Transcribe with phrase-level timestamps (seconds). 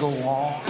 [0.00, 0.62] go on.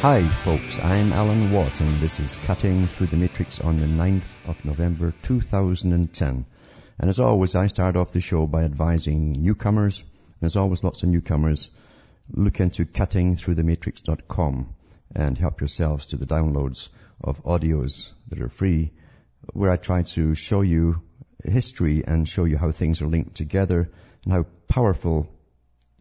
[0.00, 0.80] Hi, folks.
[0.80, 5.14] I'm Alan Watt, and this is Cutting Through the Matrix on the 9th of November
[5.22, 6.46] 2010.
[6.98, 10.00] And as always, I start off the show by advising newcomers.
[10.00, 11.70] and There's always lots of newcomers.
[12.28, 14.74] Look into cuttingthroughthematrix.com
[15.14, 16.88] and help yourselves to the downloads
[17.22, 18.94] of audios that are free,
[19.52, 21.02] where I try to show you
[21.44, 23.90] history and show you how things are linked together
[24.24, 25.28] and how powerful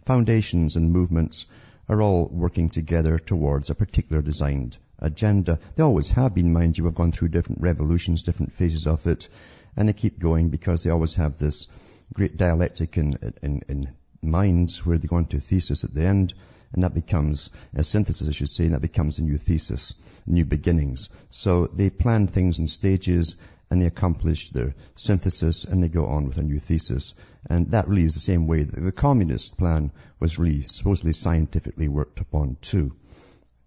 [0.05, 1.45] foundations and movements
[1.89, 5.59] are all working together towards a particular designed agenda.
[5.75, 9.27] They always have been, mind you, have gone through different revolutions, different phases of it,
[9.75, 11.67] and they keep going because they always have this
[12.13, 13.89] great dialectic in, in, in
[14.21, 16.33] minds where they go into thesis at the end,
[16.73, 19.93] and that becomes a synthesis, I should say, and that becomes a new thesis,
[20.25, 21.09] new beginnings.
[21.29, 23.35] So they plan things in stages,
[23.71, 27.13] and they accomplish their synthesis and they go on with a new thesis.
[27.49, 31.87] And that really is the same way that the communist plan was really supposedly scientifically
[31.87, 32.93] worked upon too.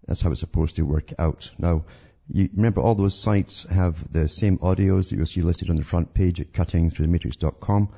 [0.05, 1.51] That's how it's supposed to work out.
[1.57, 1.85] Now,
[2.31, 5.83] you remember all those sites have the same audios that you'll see listed on the
[5.83, 7.89] front page at cuttingthroughthematrix.com.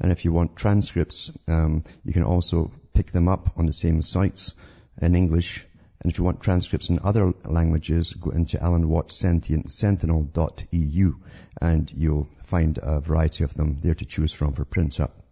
[0.00, 4.02] And if you want transcripts, um, you can also pick them up on the same
[4.02, 4.54] sites
[5.00, 5.64] in English
[6.02, 11.14] and if you want transcripts in other languages, go into Alan Watt Sentinel.eu
[11.60, 15.22] and you'll find a variety of them there to choose from for print up.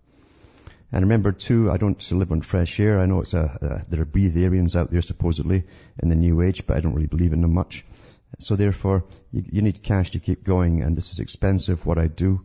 [0.93, 3.01] And remember too, I don't live on fresh air.
[3.01, 5.65] I know it's a, a there are breatharians out there supposedly
[6.01, 7.85] in the new age, but I don't really believe in them much.
[8.39, 12.07] So therefore, you, you need cash to keep going and this is expensive what I
[12.07, 12.45] do.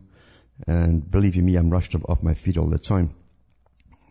[0.66, 3.10] And believe you me, I'm rushed off my feet all the time.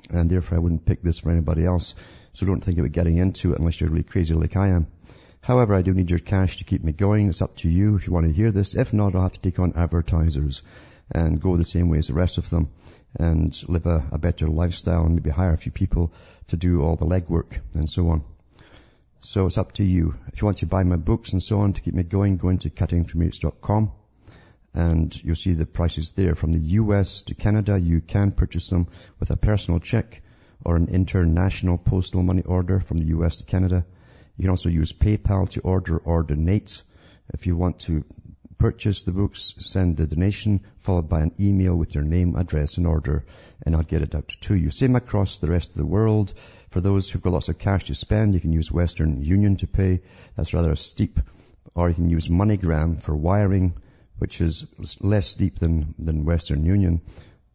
[0.09, 1.95] And therefore I wouldn't pick this for anybody else.
[2.35, 4.87] So don't think about getting into it unless you're really crazy like I am.
[5.39, 7.29] However, I do need your cash to keep me going.
[7.29, 8.75] It's up to you if you want to hear this.
[8.75, 10.61] If not, I'll have to take on advertisers
[11.09, 12.71] and go the same way as the rest of them
[13.17, 16.11] and live a, a better lifestyle and maybe hire a few people
[16.47, 18.25] to do all the legwork and so on.
[19.21, 20.15] So it's up to you.
[20.33, 22.49] If you want to buy my books and so on to keep me going, go
[22.49, 23.93] into cuttingthroughmatrix.com
[24.73, 26.35] and you'll see the prices there.
[26.35, 28.87] From the US to Canada, you can purchase them
[29.21, 30.21] with a personal check
[30.63, 33.85] or an international postal money order from the US to Canada.
[34.37, 36.81] You can also use PayPal to order or donate.
[37.33, 38.03] If you want to
[38.57, 42.87] purchase the books, send the donation followed by an email with your name, address and
[42.87, 43.25] order
[43.63, 44.69] and I'll get it out to you.
[44.69, 46.33] Same across the rest of the world.
[46.69, 49.67] For those who've got lots of cash to spend, you can use Western Union to
[49.67, 50.01] pay.
[50.35, 51.19] That's rather steep.
[51.73, 53.75] Or you can use MoneyGram for wiring,
[54.17, 54.65] which is
[54.99, 57.01] less steep than, than Western Union.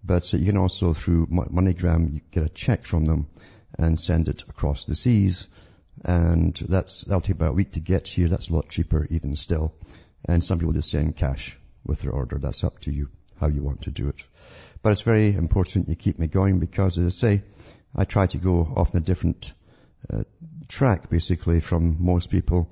[0.02, 3.28] But you can also, through MoneyGram, you get a check from them
[3.78, 5.46] and send it across the seas.
[6.04, 8.28] And that's, that'll take about a week to get here.
[8.28, 9.74] That's a lot cheaper even still.
[10.26, 12.38] And some people just send cash with their order.
[12.38, 14.22] That's up to you how you want to do it.
[14.82, 17.42] But it's very important you keep me going because as I say,
[17.94, 19.52] I try to go off on a different
[20.12, 20.24] uh,
[20.68, 22.70] track basically from most people.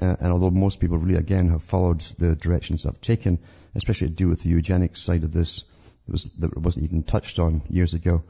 [0.00, 3.38] Uh, and although most people really again have followed the directions I've taken,
[3.74, 5.64] especially to do with the eugenics side of this,
[6.08, 8.22] that, was, that wasn't even touched on years ago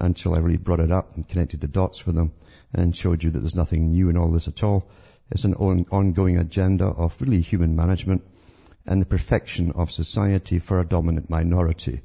[0.00, 2.32] until I really brought it up and connected the dots for them
[2.72, 4.88] and showed you that there's nothing new in all this at all.
[5.32, 8.22] It's an on, ongoing agenda of really human management
[8.86, 12.02] and the perfection of society for a dominant minority.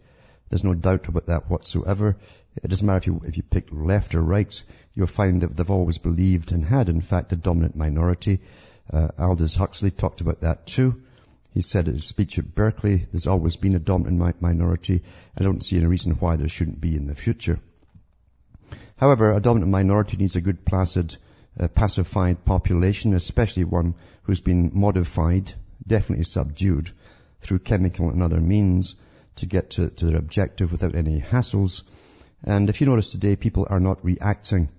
[0.49, 2.17] There's no doubt about that whatsoever.
[2.63, 4.63] It doesn't matter if you, if you pick left or right,
[4.95, 8.39] you'll find that they've always believed and had in fact a dominant minority.
[8.91, 11.03] Uh, Aldous Huxley talked about that too.
[11.51, 15.01] He said in his speech at Berkeley, there's always been a dominant minority.
[15.35, 17.57] I don't see any reason why there shouldn't be in the future.
[18.97, 21.17] However, a dominant minority needs a good placid,
[21.59, 25.51] uh, pacified population, especially one who's been modified,
[25.85, 26.91] definitely subdued,
[27.41, 28.95] through chemical and other means
[29.37, 31.81] to get to, to their objective without any hassles.
[32.43, 34.69] And if you notice today, people are not reacting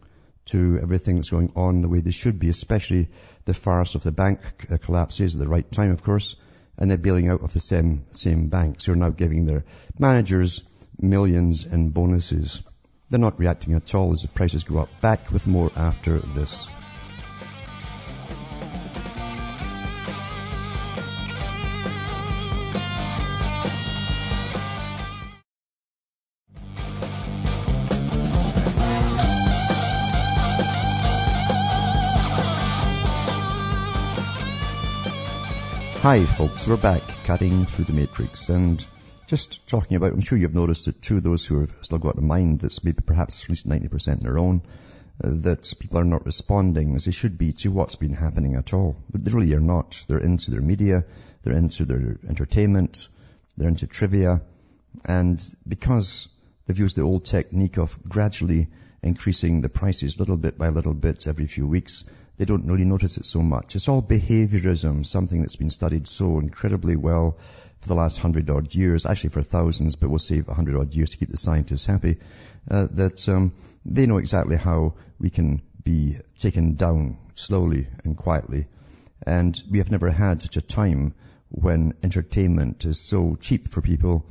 [0.47, 3.09] to everything that's going on the way they should be, especially
[3.45, 4.41] the farce of the bank
[4.83, 6.37] collapses at the right time, of course
[6.81, 9.65] and they're bailing out of the same, same banks who are now giving their
[9.99, 10.65] managers
[10.99, 12.63] millions in bonuses.
[13.11, 14.89] They're not reacting at all as the prices go up.
[15.01, 16.71] Back with more after this.
[36.03, 38.83] Hi folks, we're back cutting through the matrix and
[39.27, 42.23] just talking about, I'm sure you've noticed that to those who have still got a
[42.23, 44.63] mind that's maybe perhaps at least 90% their own,
[45.23, 48.73] uh, that people are not responding as they should be to what's been happening at
[48.73, 48.97] all.
[49.11, 50.03] But they really are not.
[50.09, 51.05] They're into their media,
[51.43, 53.09] they're into their entertainment,
[53.59, 54.41] they're into trivia,
[55.05, 55.39] and
[55.69, 56.31] because
[56.65, 58.69] they've used the old technique of gradually
[59.03, 62.05] increasing the prices little bit by little bit every few weeks,
[62.41, 63.77] they don't really notice it so much.
[63.77, 67.37] It's all behaviorism, something that's been studied so incredibly well
[67.81, 70.95] for the last hundred odd years, actually for thousands, but we'll save a hundred odd
[70.95, 72.17] years to keep the scientists happy,
[72.71, 73.53] uh, that um,
[73.85, 78.69] they know exactly how we can be taken down slowly and quietly.
[79.27, 81.13] And we have never had such a time
[81.51, 84.25] when entertainment is so cheap for people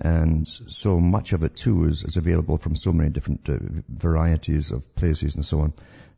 [0.00, 3.56] and so much of it too is, is available from so many different uh,
[3.88, 5.72] varieties of places and so on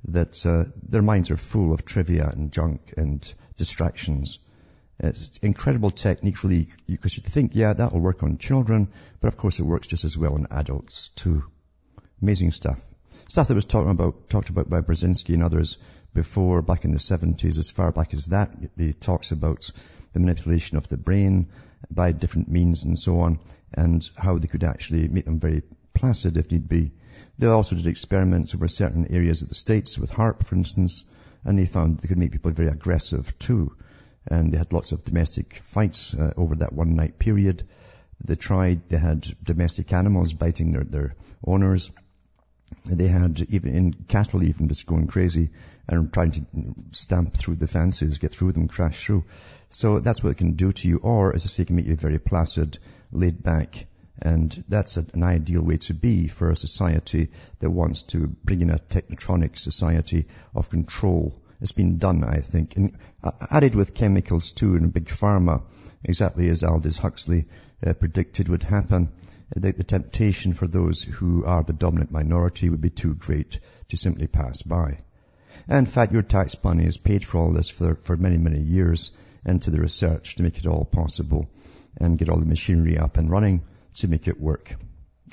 [0.08, 4.38] that uh, their minds are full of trivia and junk and distractions.
[4.98, 8.88] It's incredible technique really, because you'd think, yeah, that'll work on children,
[9.20, 11.44] but of course it works just as well on adults too.
[12.22, 12.80] Amazing stuff.
[13.28, 15.78] Stuff that was talked about, talked about by Brzezinski and others
[16.12, 19.70] before, back in the 70s, as far back as that, he talks about
[20.12, 21.48] the manipulation of the brain
[21.90, 23.40] by different means and so on,
[23.72, 25.62] and how they could actually make them very
[25.92, 26.92] placid if need be.
[27.38, 31.04] They also did experiments over certain areas of the States with HAARP, for instance,
[31.44, 33.74] and they found they could make people very aggressive too.
[34.26, 37.66] And they had lots of domestic fights uh, over that one night period.
[38.24, 41.16] They tried, they had domestic animals biting their, their
[41.46, 41.90] owners.
[42.86, 45.50] They had even in cattle even just going crazy
[45.86, 46.44] and trying to
[46.92, 49.24] stamp through the fences, get through them, crash through.
[49.70, 50.98] So that's what it can do to you.
[50.98, 52.78] Or, as I say, it can make you very placid,
[53.12, 53.86] laid back,
[54.22, 58.70] and that's an ideal way to be for a society that wants to bring in
[58.70, 61.42] a technotronic society of control.
[61.60, 62.96] It's been done, I think, and
[63.50, 65.62] added with chemicals too and big pharma,
[66.04, 67.48] exactly as Aldous Huxley
[67.84, 69.10] uh, predicted would happen.
[69.54, 73.58] The, the temptation for those who are the dominant minority would be too great
[73.88, 74.98] to simply pass by.
[75.68, 78.60] And in fact, your tax money is paid for all this for, for many, many
[78.60, 79.10] years
[79.44, 81.50] into the research to make it all possible
[81.96, 83.62] and get all the machinery up and running
[83.94, 84.74] to make it work.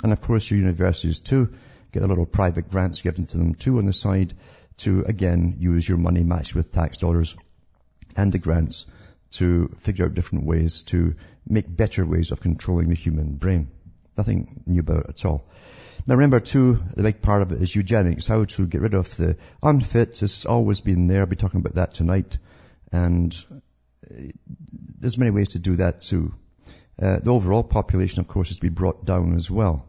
[0.04, 1.54] And of course your universities too
[1.92, 4.34] get a little private grants given to them too on the side
[4.78, 7.36] to again use your money matched with tax dollars
[8.16, 8.86] and the grants
[9.31, 11.16] to figure out different ways to
[11.48, 13.69] make better ways of controlling the human brain.
[14.18, 15.46] Nothing new about it at all.
[16.06, 19.16] Now remember too, the big part of it is eugenics, how to get rid of
[19.18, 20.16] the unfit.
[20.19, 21.22] This has always been there.
[21.22, 22.38] I'll be talking about that tonight.
[22.92, 24.31] And uh,
[25.00, 26.34] there's many ways to do that too.
[27.01, 29.86] Uh, the overall population, of course, has to be brought down as well.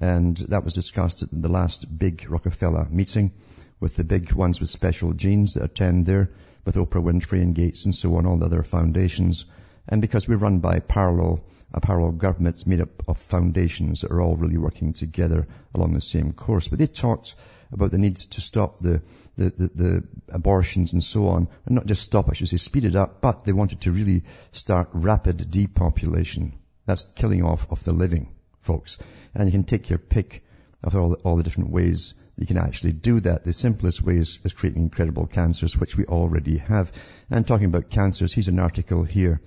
[0.00, 3.32] And that was discussed at the last big Rockefeller meeting
[3.80, 6.30] with the big ones with special genes that attend there,
[6.64, 9.46] with Oprah Winfrey and Gates and so on, all the other foundations.
[9.88, 11.40] And because we're run by parallel,
[11.72, 16.00] a parallel governments made up of foundations that are all really working together along the
[16.00, 16.68] same course.
[16.68, 17.34] But they talked
[17.72, 19.02] about the need to stop the,
[19.36, 22.84] the, the, the, abortions and so on, and not just stop, I should say, speed
[22.84, 26.58] it up, but they wanted to really start rapid depopulation.
[26.86, 28.28] That's killing off of the living,
[28.60, 28.98] folks.
[29.34, 30.44] And you can take your pick
[30.82, 33.44] of all the, all the different ways you can actually do that.
[33.44, 36.92] The simplest way is, is creating incredible cancers, which we already have.
[37.30, 39.40] And talking about cancers, here's an article here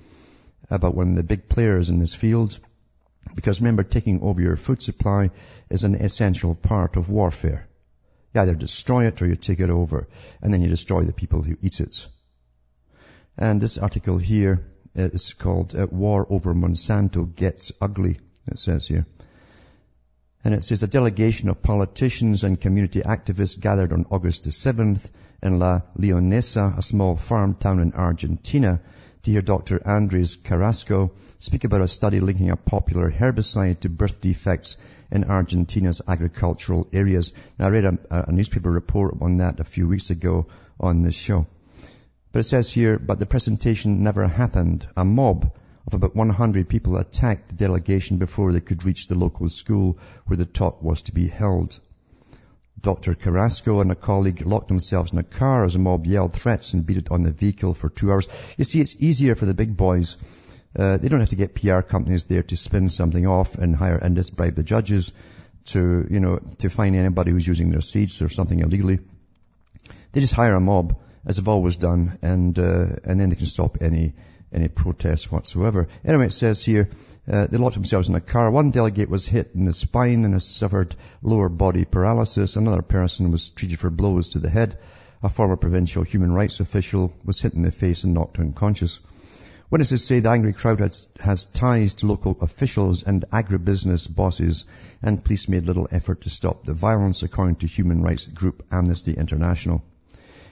[0.69, 2.59] about one of the big players in this field.
[3.33, 5.31] Because remember, taking over your food supply
[5.69, 7.67] is an essential part of warfare.
[8.33, 10.07] You either destroy it or you take it over,
[10.41, 12.07] and then you destroy the people who eat it.
[13.37, 19.05] And this article here is called uh, War Over Monsanto Gets Ugly, it says here.
[20.43, 25.09] And it says a delegation of politicians and community activists gathered on August the 7th
[25.43, 28.81] in La Leonesa, a small farm town in Argentina,
[29.23, 29.85] to hear Dr.
[29.87, 34.77] Andres Carrasco speak about a study linking a popular herbicide to birth defects
[35.11, 37.33] in Argentina's agricultural areas.
[37.59, 40.47] Now, I read a, a newspaper report on that a few weeks ago
[40.79, 41.45] on this show.
[42.31, 44.87] But it says here, but the presentation never happened.
[44.95, 45.53] A mob
[45.85, 50.37] of about 100 people attacked the delegation before they could reach the local school where
[50.37, 51.79] the talk was to be held.
[52.79, 53.15] Dr.
[53.15, 56.85] Carrasco and a colleague locked themselves in a car as a mob yelled threats and
[56.85, 58.27] beat it on the vehicle for two hours.
[58.57, 60.17] You see, it's easier for the big boys
[60.77, 63.97] uh, they don't have to get PR companies there to spin something off and hire
[63.97, 65.11] and just bribe the judges
[65.65, 68.99] to, you know, to find anybody who's using their seats or something illegally.
[70.13, 73.45] They just hire a mob, as they've always done, and uh, and then they can
[73.45, 74.13] stop any
[74.53, 75.87] any protests whatsoever.
[76.05, 76.89] Anyway, it says here
[77.31, 78.51] uh, they locked themselves in a car.
[78.51, 82.55] One delegate was hit in the spine and has suffered lower body paralysis.
[82.55, 84.77] Another person was treated for blows to the head.
[85.23, 88.99] A former provincial human rights official was hit in the face and knocked unconscious.
[89.69, 94.65] Witnesses say the angry crowd has, has ties to local officials and agribusiness bosses,
[95.01, 99.13] and police made little effort to stop the violence, according to human rights group Amnesty
[99.13, 99.81] International.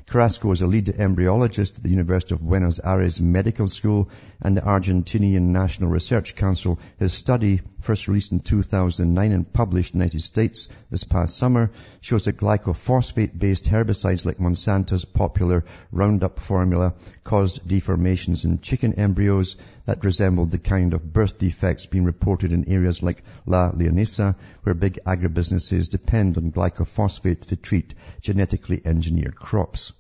[0.09, 4.09] Carrasco is a lead embryologist at the University of Buenos Aires Medical School
[4.41, 6.79] and the Argentinian National Research Council.
[6.97, 11.69] His study, first released in 2009 and published in the United States this past summer,
[12.01, 20.03] shows that glyphosate-based herbicides like Monsanto's popular Roundup formula caused deformations in chicken embryos that
[20.03, 24.97] resembled the kind of birth defects being reported in areas like La Leonesa, where big
[25.05, 29.93] agribusinesses depend on glyphosate to treat genetically engineered crops.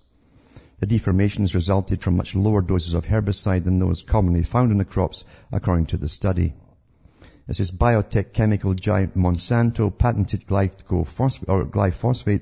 [0.79, 4.85] The deformations resulted from much lower doses of herbicide than those commonly found in the
[4.85, 6.53] crops, according to the study.
[7.49, 12.41] It says biotech chemical giant Monsanto patented glyphosate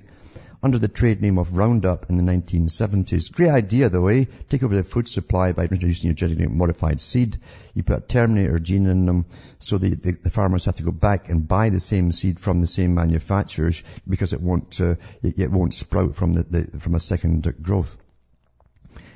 [0.62, 3.32] under the trade name of Roundup in the 1970s.
[3.32, 4.26] Great idea though, eh?
[4.50, 7.38] Take over the food supply by introducing your genetically modified seed.
[7.74, 9.26] You put a Terminator gene in them
[9.60, 12.62] so the, the, the, farmers have to go back and buy the same seed from
[12.62, 16.96] the same manufacturers because it won't, uh, it, it, won't sprout from the, the, from
[16.96, 17.98] a second growth.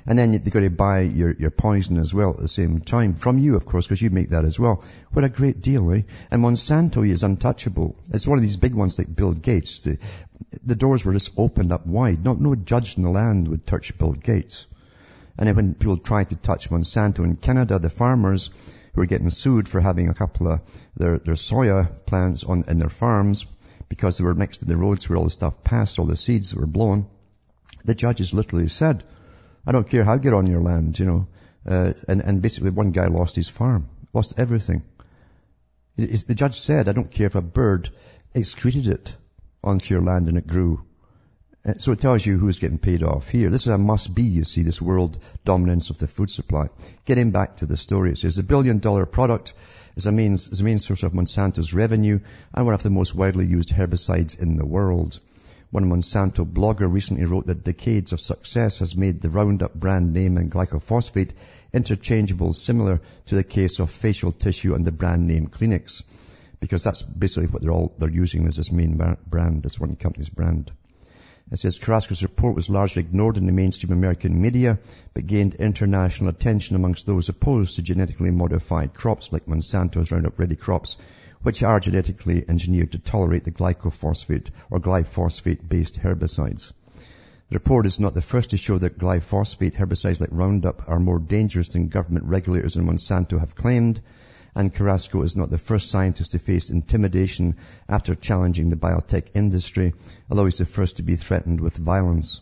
[0.06, 3.16] And then they've got to buy your, your poison as well at the same time.
[3.16, 4.84] From you, of course, because you make that as well.
[5.12, 6.02] What a great deal, eh?
[6.32, 7.96] And Monsanto is untouchable.
[8.12, 9.82] It's one of these big ones like Bill Gates.
[9.82, 9.98] The,
[10.64, 12.24] the doors were just opened up wide.
[12.24, 14.68] No, no judge in the land would touch Bill Gates.
[15.38, 18.52] And then when people tried to touch Monsanto in Canada, the farmers
[18.94, 20.62] who were getting sued for having a couple of
[20.98, 23.46] their, their soya plants on, in their farms
[23.88, 26.56] because they were next to the roads where all the stuff passed, all the seeds
[26.56, 27.08] were blown,
[27.84, 29.04] the judges literally said,
[29.66, 31.28] I don't care how you get on your land, you know.
[31.66, 34.84] Uh, and, and basically one guy lost his farm, lost everything.
[35.98, 37.90] The judge said, I don't care if a bird
[38.34, 39.16] excreted it
[39.64, 40.84] onto your land and it grew.
[41.64, 43.52] Uh, so it tells you who's getting paid off here.
[43.52, 46.70] This is a must be, you see, this world dominance of the food supply.
[47.06, 49.54] Getting back to the story, it says a billion dollar product
[49.96, 52.20] is a main, is a main source of Monsanto's revenue
[52.54, 55.20] and one of the most widely used herbicides in the world.
[55.72, 60.36] One Monsanto blogger recently wrote that decades of success has made the Roundup brand name
[60.36, 61.32] and glyphosate
[61.72, 66.04] interchangeable, similar to the case of facial tissue and the brand name Kleenex.
[66.60, 70.28] Because that's basically what they're all, they're using as this main brand, this one company's
[70.28, 70.74] brand.
[71.50, 74.78] It says Carrasco's report was largely ignored in the mainstream American media,
[75.14, 80.58] but gained international attention amongst those opposed to genetically modified crops like Monsanto's Roundup Ready
[80.58, 80.98] crops,
[81.44, 86.74] which are genetically engineered to tolerate the glyphosate or glyphosate-based herbicides.
[87.50, 91.20] The report is not the first to show that glyphosate herbicides like Roundup are more
[91.20, 94.00] dangerous than government regulators and Monsanto have claimed,
[94.56, 97.56] and Carrasco is not the first scientist to face intimidation
[97.90, 99.94] after challenging the biotech industry,
[100.30, 102.42] although he's the first to be threatened with violence.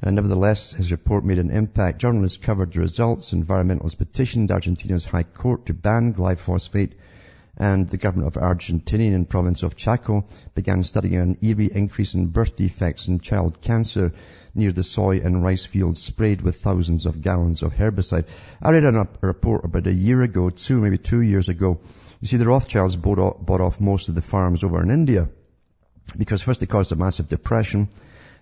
[0.00, 1.98] And nevertheless, his report made an impact.
[1.98, 3.32] Journalists covered the results.
[3.32, 6.92] Environmentalists petitioned Argentina's High Court to ban glyphosate
[7.58, 10.24] and the government of Argentinian province of Chaco
[10.54, 14.12] began studying an eerie increase in birth defects and child cancer
[14.54, 18.26] near the soy and rice fields sprayed with thousands of gallons of herbicide.
[18.62, 21.80] I read a report about a year ago, two, maybe two years ago.
[22.20, 25.28] You see, the Rothschilds bought off, bought off most of the farms over in India
[26.16, 27.88] because first they caused a massive depression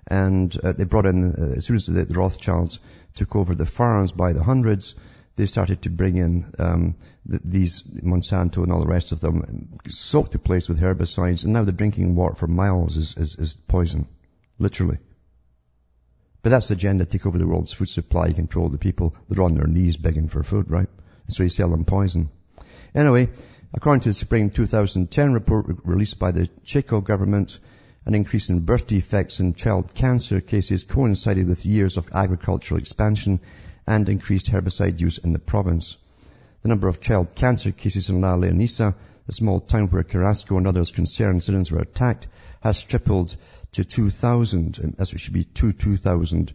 [0.07, 2.79] and uh, they brought in, uh, as soon as the, the Rothschilds
[3.15, 4.95] took over the farms by the hundreds,
[5.37, 9.69] they started to bring in um, the, these Monsanto and all the rest of them,
[9.89, 13.55] soaked the place with herbicides, and now the drinking water for miles is, is, is
[13.55, 14.09] poison,
[14.59, 14.99] literally.
[16.43, 19.43] But that's the agenda, take over the world's food supply, control the people that are
[19.43, 20.89] on their knees begging for food, right?
[21.29, 22.31] so you sell them poison.
[22.95, 23.29] Anyway,
[23.75, 27.59] according to the spring 2010 report re- released by the Chaco government,
[28.05, 33.41] an increase in birth defects and child cancer cases coincided with years of agricultural expansion
[33.87, 35.99] and increased herbicide use in the province.
[36.63, 38.95] The number of child cancer cases in La Leonesa,
[39.27, 42.27] the small town where Carrasco and others concerned citizens were attacked,
[42.61, 43.37] has tripled
[43.73, 46.53] to 2,000, as it should be two 2,000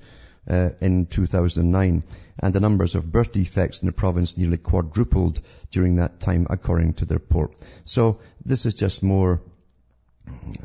[0.50, 2.04] uh, in 2009,
[2.40, 6.94] and the numbers of birth defects in the province nearly quadrupled during that time, according
[6.94, 7.56] to the report.
[7.86, 9.42] So this is just more,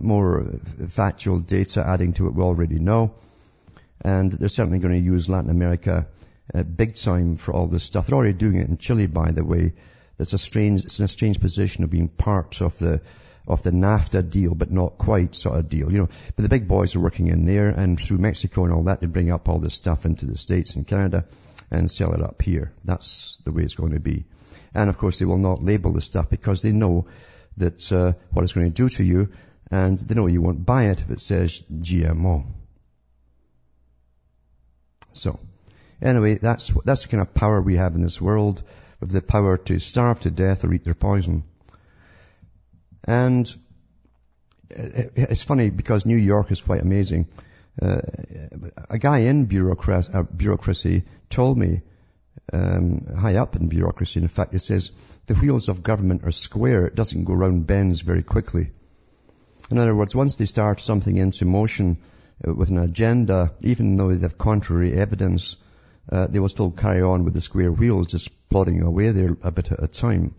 [0.00, 0.44] more
[0.88, 3.14] factual data adding to what we already know,
[4.00, 6.06] and they're certainly going to use Latin America
[6.54, 8.06] uh, big time for all this stuff.
[8.06, 9.72] They're already doing it in Chile, by the way.
[10.18, 13.02] It's a strange, it's in a strange position of being part of the,
[13.46, 16.08] of the NAFTA deal, but not quite sort of deal, you know.
[16.34, 19.06] But the big boys are working in there, and through Mexico and all that, they
[19.06, 21.26] bring up all this stuff into the States and Canada
[21.70, 22.72] and sell it up here.
[22.84, 24.24] That's the way it's going to be.
[24.74, 27.06] And of course, they will not label the stuff because they know
[27.56, 29.30] that uh, what it's going to do to you,
[29.70, 32.44] and they know you won't buy it if it says GMO.
[35.12, 35.40] So,
[36.02, 38.62] Anyway, that's, that's the kind of power we have in this world,
[39.00, 41.44] with the power to starve to death or eat their poison.
[43.04, 43.54] And
[44.70, 47.28] it's funny because New York is quite amazing.
[47.80, 48.00] Uh,
[48.90, 51.82] a guy in bureaucracy, uh, bureaucracy told me,
[52.52, 54.92] um, high up in bureaucracy, in fact, he says,
[55.26, 56.86] the wheels of government are square.
[56.86, 58.70] It doesn't go round bends very quickly.
[59.70, 61.98] In other words, once they start something into motion
[62.46, 65.56] uh, with an agenda, even though they have contrary evidence,
[66.10, 69.50] uh, they will still carry on with the square wheels, just plodding away there a
[69.50, 70.34] bit at a time.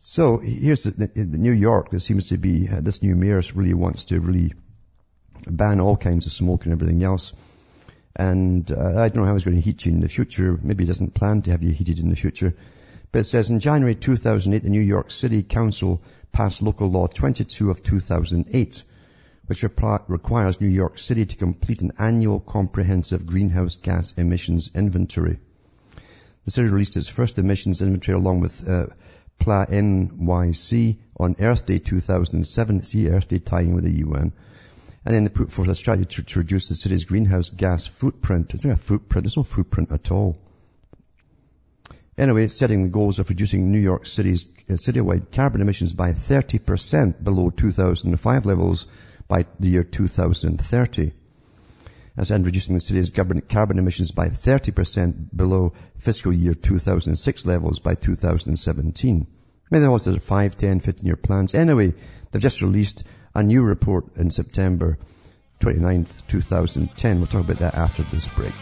[0.00, 1.90] So here's the, New York.
[1.90, 4.54] There seems to be uh, this new mayor really wants to really
[5.48, 7.32] ban all kinds of smoke and everything else.
[8.14, 10.56] And uh, I don't know how he's going to heat you in the future.
[10.62, 12.54] Maybe he doesn't plan to have you heated in the future.
[13.12, 16.00] But it says in January 2008, the New York City Council
[16.32, 18.84] passed Local Law 22 of 2008,
[19.46, 25.38] which requires New York City to complete an annual comprehensive greenhouse gas emissions inventory.
[26.44, 28.86] The city released its first emissions inventory along with uh,
[29.40, 32.82] PlaNYC on Earth Day 2007.
[32.82, 34.32] See Earth Day tying with the UN.
[35.04, 38.54] And then they put forth a strategy to, to reduce the city's greenhouse gas footprint.
[38.54, 39.24] Is there a footprint?
[39.24, 40.36] There's no footprint at all.
[42.18, 47.22] Anyway, setting the goals of reducing New York City's uh, citywide carbon emissions by 30%
[47.22, 48.86] below 2005 levels
[49.28, 51.12] by the year 2030
[52.16, 57.94] as and reducing the city's carbon emissions by 30% below fiscal year 2006 levels by
[57.94, 59.26] 2017.
[59.70, 61.54] Maybe there was 5, 10, 15 year plans.
[61.54, 61.92] Anyway,
[62.30, 63.04] they've just released
[63.34, 64.98] a new report in September
[65.60, 67.18] 29th, 2010.
[67.18, 68.54] We'll talk about that after this break.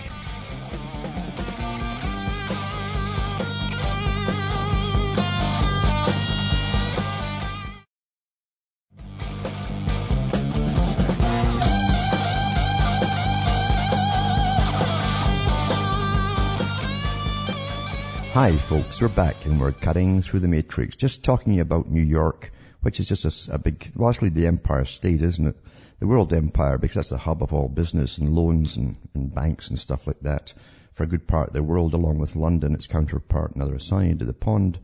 [18.35, 22.51] Hi folks, we're back and we're cutting through the matrix, just talking about New York,
[22.81, 25.57] which is just a, a big, well actually the empire state, isn't it?
[26.01, 29.70] The world empire, because that's the hub of all business and loans and, and banks
[29.70, 30.53] and stuff like that
[30.94, 33.79] for a good part of the world, along with London, its counterpart on the other
[33.79, 34.81] side of the pond.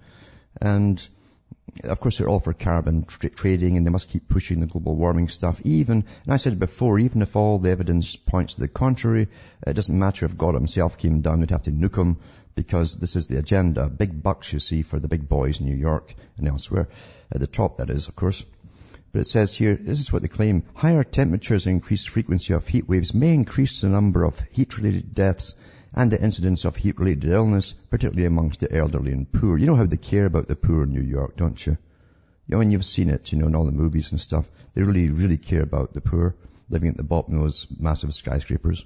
[0.61, 1.09] And
[1.85, 4.97] of course, they're all for carbon tra- trading and they must keep pushing the global
[4.97, 5.61] warming stuff.
[5.65, 9.29] Even, and I said before, even if all the evidence points to the contrary,
[9.67, 12.19] it doesn't matter if God himself came down, they'd have to nuke him
[12.55, 13.89] because this is the agenda.
[13.89, 16.89] Big bucks, you see, for the big boys in New York and elsewhere.
[17.33, 18.45] At the top, that is, of course.
[19.13, 20.65] But it says here, this is what they claim.
[20.75, 25.55] Higher temperatures and increased frequency of heat waves may increase the number of heat-related deaths
[25.95, 29.59] and the incidence of heat-related illness, particularly amongst the elderly and poor.
[29.59, 31.77] You know how they care about the poor in New York, don't you?
[32.51, 35.09] Know, when you've seen it, you know, in all the movies and stuff, they really,
[35.09, 36.35] really care about the poor
[36.69, 38.85] living at the bottom of those massive skyscrapers.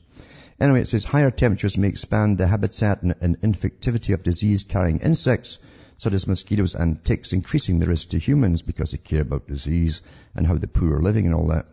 [0.60, 5.58] Anyway, it says higher temperatures may expand the habitat and, and infectivity of disease-carrying insects,
[5.98, 10.02] such as mosquitoes and ticks, increasing the risk to humans because they care about disease
[10.34, 11.66] and how the poor are living and all that.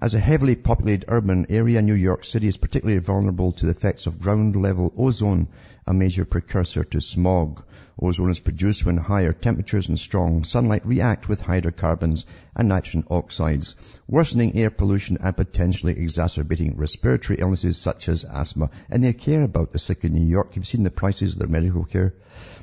[0.00, 4.06] As a heavily populated urban area, New York City is particularly vulnerable to the effects
[4.06, 5.48] of ground level ozone,
[5.86, 7.62] a major precursor to smog.
[8.00, 13.76] Ozone is produced when higher temperatures and strong sunlight react with hydrocarbons and nitrogen oxides,
[14.08, 18.70] worsening air pollution and potentially exacerbating respiratory illnesses such as asthma.
[18.90, 20.56] And they care about the sick in New York.
[20.56, 22.14] You've seen the prices of their medical care.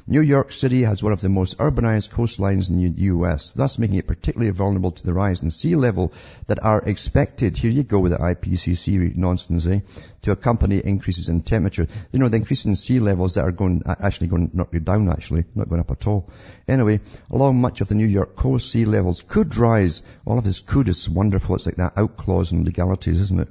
[0.07, 3.97] New York City has one of the most urbanized coastlines in the U.S., thus making
[3.97, 6.11] it particularly vulnerable to the rise in sea level
[6.47, 9.79] that are expected, here you go with the IPCC nonsense, eh,
[10.23, 11.87] to accompany increases in temperature.
[12.11, 15.09] You know, the increase in sea levels that are going, actually going, not going down
[15.09, 16.29] actually, not going up at all.
[16.67, 20.03] Anyway, along much of the New York coast, sea levels could rise.
[20.25, 21.55] All of this could is wonderful.
[21.55, 23.49] It's like that out clause in legalities, isn't it?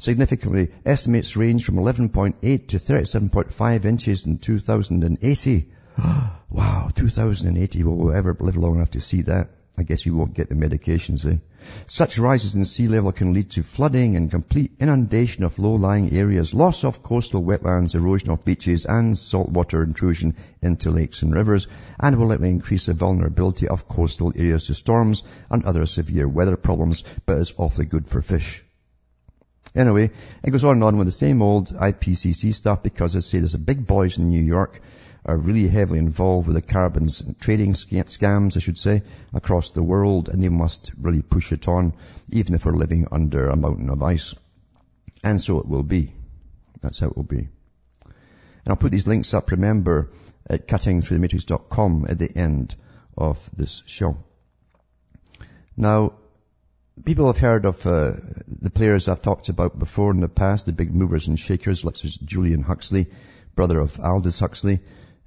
[0.00, 0.70] significantly.
[0.84, 5.66] Estimates range from 11.8 to 37.5 inches in 2080.
[6.50, 9.50] wow, 2080, will we ever live long enough to see that?
[9.78, 11.38] I guess we won't get the medications, eh?
[11.86, 16.54] Such rises in sea level can lead to flooding and complete inundation of low-lying areas,
[16.54, 21.68] loss of coastal wetlands, erosion of beaches, and saltwater intrusion into lakes and rivers,
[21.98, 26.56] and will likely increase the vulnerability of coastal areas to storms and other severe weather
[26.56, 28.64] problems, but is awfully good for fish.
[29.74, 30.10] Anyway,
[30.42, 33.54] it goes on and on with the same old IPCC stuff because I say there's
[33.54, 34.80] a big boys in New York
[35.24, 37.08] are really heavily involved with the carbon
[37.40, 39.02] trading scams, I should say,
[39.32, 41.92] across the world, and they must really push it on,
[42.30, 44.34] even if we're living under a mountain of ice.
[45.22, 46.12] And so it will be.
[46.80, 47.48] That's how it will be.
[48.64, 50.10] And I'll put these links up, remember,
[50.48, 52.74] at cuttingthroughthematrix.com at the end
[53.16, 54.16] of this show.
[55.76, 56.14] Now,
[57.04, 58.12] people have heard of uh,
[58.48, 61.94] the players I've talked about before in the past, the big movers and shakers, like
[61.94, 63.06] Julian Huxley,
[63.54, 64.80] brother of Aldous Huxley.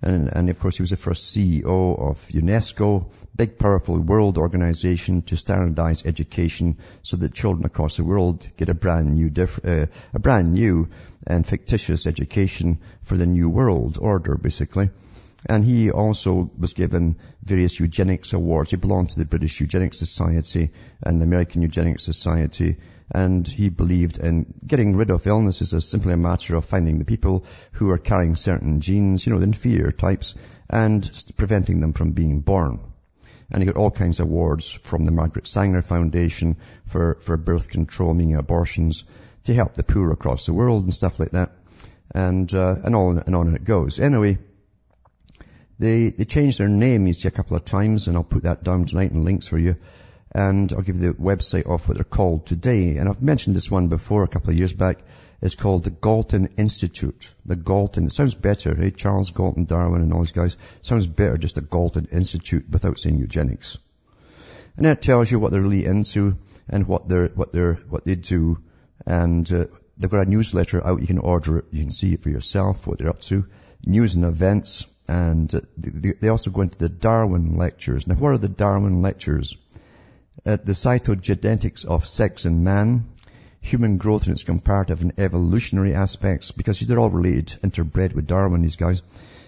[0.04, 5.22] And, and, of course he was the first CEO of UNESCO, big powerful world organization
[5.24, 9.86] to standardize education so that children across the world get a brand new, diff- uh,
[10.13, 10.89] a brand new
[11.26, 14.89] and fictitious education for the new world order basically.
[15.45, 18.71] And he also was given various eugenics awards.
[18.71, 22.77] He belonged to the British Eugenics Society and the American Eugenics Society.
[23.12, 27.06] And he believed in getting rid of illnesses as simply a matter of finding the
[27.06, 30.36] people who are carrying certain genes, you know, the inferior types,
[30.69, 32.79] and preventing them from being born.
[33.51, 37.69] And he got all kinds of awards from the Margaret Sanger Foundation for, for birth
[37.69, 39.03] control, meaning abortions,
[39.43, 41.51] to help the poor across the world and stuff like that.
[42.15, 43.99] And, uh, and on and on it goes.
[43.99, 44.38] Anyway,
[45.80, 48.64] they, they changed their name, you see, a couple of times, and I'll put that
[48.64, 49.76] down tonight in links for you.
[50.32, 52.98] And I'll give you the website of what they're called today.
[52.98, 55.00] And I've mentioned this one before a couple of years back.
[55.42, 57.34] It's called the Galton Institute.
[57.46, 58.92] The Galton, it sounds better, hey?
[58.92, 60.58] Charles Galton, Darwin and all these guys.
[60.82, 63.78] sounds better just the Galton Institute without saying eugenics.
[64.78, 68.16] And that tells you what they're really into and what they're, what they're, what they
[68.16, 68.58] do.
[69.06, 69.66] And, uh,
[69.98, 71.02] they've got a newsletter out.
[71.02, 71.66] You can order it.
[71.72, 73.46] You can see it for yourself, what they're up to.
[73.86, 78.08] News and events and they also go into the Darwin lectures.
[78.08, 79.58] Now, what are the Darwin lectures?
[80.46, 83.06] Uh, the cytogenetics of sex in man,
[83.62, 88.62] human growth and its comparative and evolutionary aspects, because they're all related, interbred with Darwin,
[88.62, 89.02] these guys.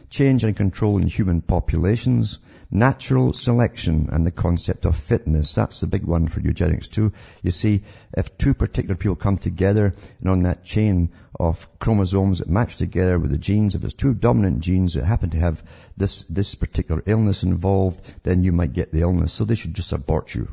[0.09, 2.39] Change and control in human populations,
[2.71, 5.53] Natural selection and the concept of fitness.
[5.55, 7.13] That's the big one for eugenics too.
[7.43, 7.83] You see,
[8.17, 13.19] if two particular people come together and on that chain of chromosomes that match together
[13.19, 15.63] with the genes, if there's two dominant genes that happen to have
[15.95, 19.31] this, this particular illness involved, then you might get the illness.
[19.31, 20.47] So they should just abort you.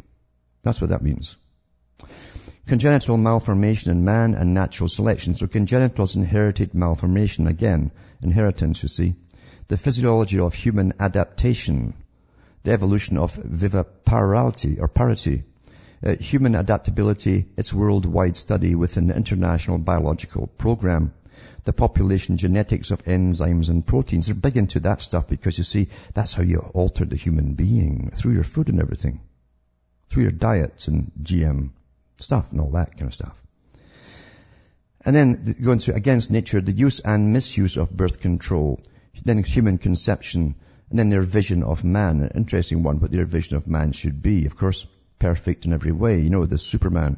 [0.62, 1.36] That's what that means.
[2.66, 5.34] Congenital malformation in man and natural selection.
[5.34, 7.46] So congenital is inherited malformation.
[7.46, 7.90] Again,
[8.22, 9.14] inheritance, you see.
[9.68, 11.94] The physiology of human adaptation
[12.62, 15.44] the evolution of viviparity or parity.
[16.04, 21.12] Uh, human adaptability, its worldwide study within the International Biological Program.
[21.64, 24.26] The population genetics of enzymes and proteins.
[24.26, 28.10] They're big into that stuff because you see, that's how you alter the human being
[28.14, 29.20] through your food and everything.
[30.10, 31.70] Through your diets and GM
[32.18, 33.36] stuff and all that kind of stuff.
[35.04, 38.80] And then going to against nature, the use and misuse of birth control.
[39.24, 40.54] Then human conception,
[40.92, 44.22] and then their vision of man, an interesting one, what their vision of man should
[44.22, 44.44] be.
[44.44, 44.86] Of course,
[45.18, 47.16] perfect in every way, you know, the Superman.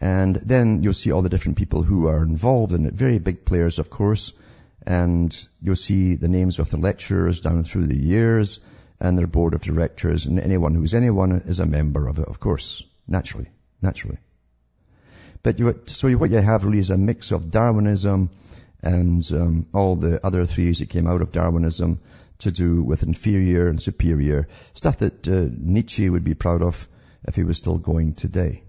[0.00, 3.44] And then you'll see all the different people who are involved in it, very big
[3.44, 4.32] players, of course.
[4.86, 8.60] And you'll see the names of the lecturers down through the years
[8.98, 12.40] and their board of directors and anyone who's anyone is a member of it, of
[12.40, 13.48] course, naturally,
[13.82, 14.16] naturally.
[15.42, 18.30] But you, so what you have really is a mix of Darwinism,
[18.86, 21.98] and um, all the other theories that came out of Darwinism
[22.38, 26.86] to do with inferior and superior, stuff that uh, Nietzsche would be proud of
[27.26, 28.62] if he was still going today.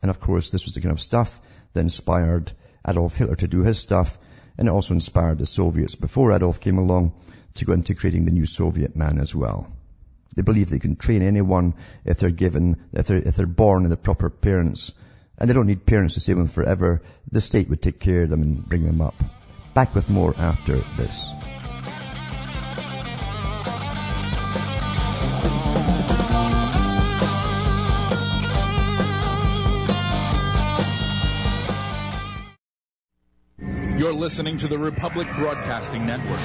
[0.00, 1.40] And of course, this was the kind of stuff
[1.72, 2.52] that inspired
[2.86, 4.16] Adolf Hitler to do his stuff,
[4.56, 7.12] and it also inspired the Soviets before Adolf came along
[7.54, 9.72] to go into creating the new Soviet man as well.
[10.36, 13.90] They believe they can train anyone if they're given, if they're, if they're born in
[13.90, 14.92] the proper parents.
[15.36, 17.02] And they don't need parents to save them forever.
[17.32, 19.14] The state would take care of them and bring them up.
[19.74, 21.32] Back with more after this.
[33.98, 36.38] You're listening to the Republic Broadcasting Network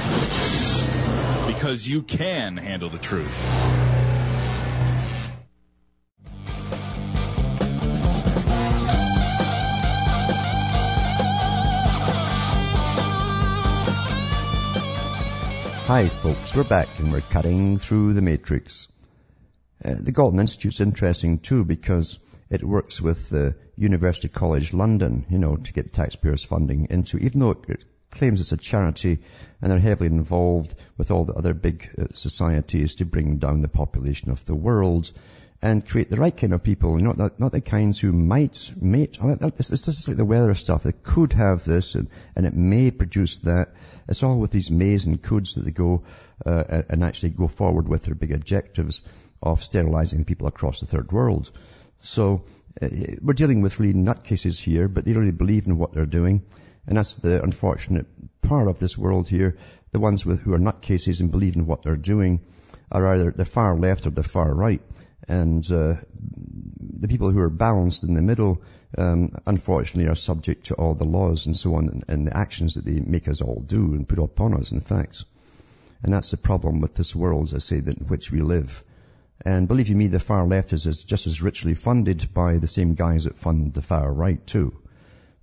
[1.54, 4.09] because you can handle the truth.
[15.90, 18.90] Hi folks, we're back and we're cutting through the matrix.
[19.84, 22.20] Uh, the Galton Institute's interesting too because
[22.52, 27.40] it works with the University College London, you know, to get taxpayers funding into, even
[27.40, 29.18] though it claims it's a charity
[29.64, 33.68] and they're heavily involved with all the other big uh, societies to bring down the
[33.68, 35.12] population of the world
[35.62, 38.72] and create the right kind of people, you know, not, not the kinds who might
[38.80, 39.18] mate.
[39.22, 40.84] It's, it's just like the weather stuff.
[40.84, 43.74] They could have this and, and it may produce that.
[44.08, 46.04] It's all with these mays and codes that they go
[46.46, 49.02] uh, and actually go forward with their big objectives
[49.44, 51.52] of sterilizing people across the third world.
[52.02, 52.46] So
[52.82, 52.88] uh,
[53.22, 56.44] we're dealing with really nutcases here, but they really believe in what they're doing.
[56.88, 58.08] And that's the unfortunate
[58.42, 59.58] part of this world here.
[59.92, 62.40] The ones with, who are nutcases and believe in what they're doing
[62.90, 64.82] are either the far left or the far right
[65.30, 65.96] and uh,
[67.00, 68.62] the people who are balanced in the middle,
[68.98, 72.74] um, unfortunately are subject to all the laws and so on and, and the actions
[72.74, 75.24] that they make us all do and put upon us, in fact.
[76.04, 78.84] And that's the problem with this world, as I say, that in which we live.
[79.46, 82.96] And believe you me, the far left is just as richly funded by the same
[82.96, 84.78] guys that fund the far right too.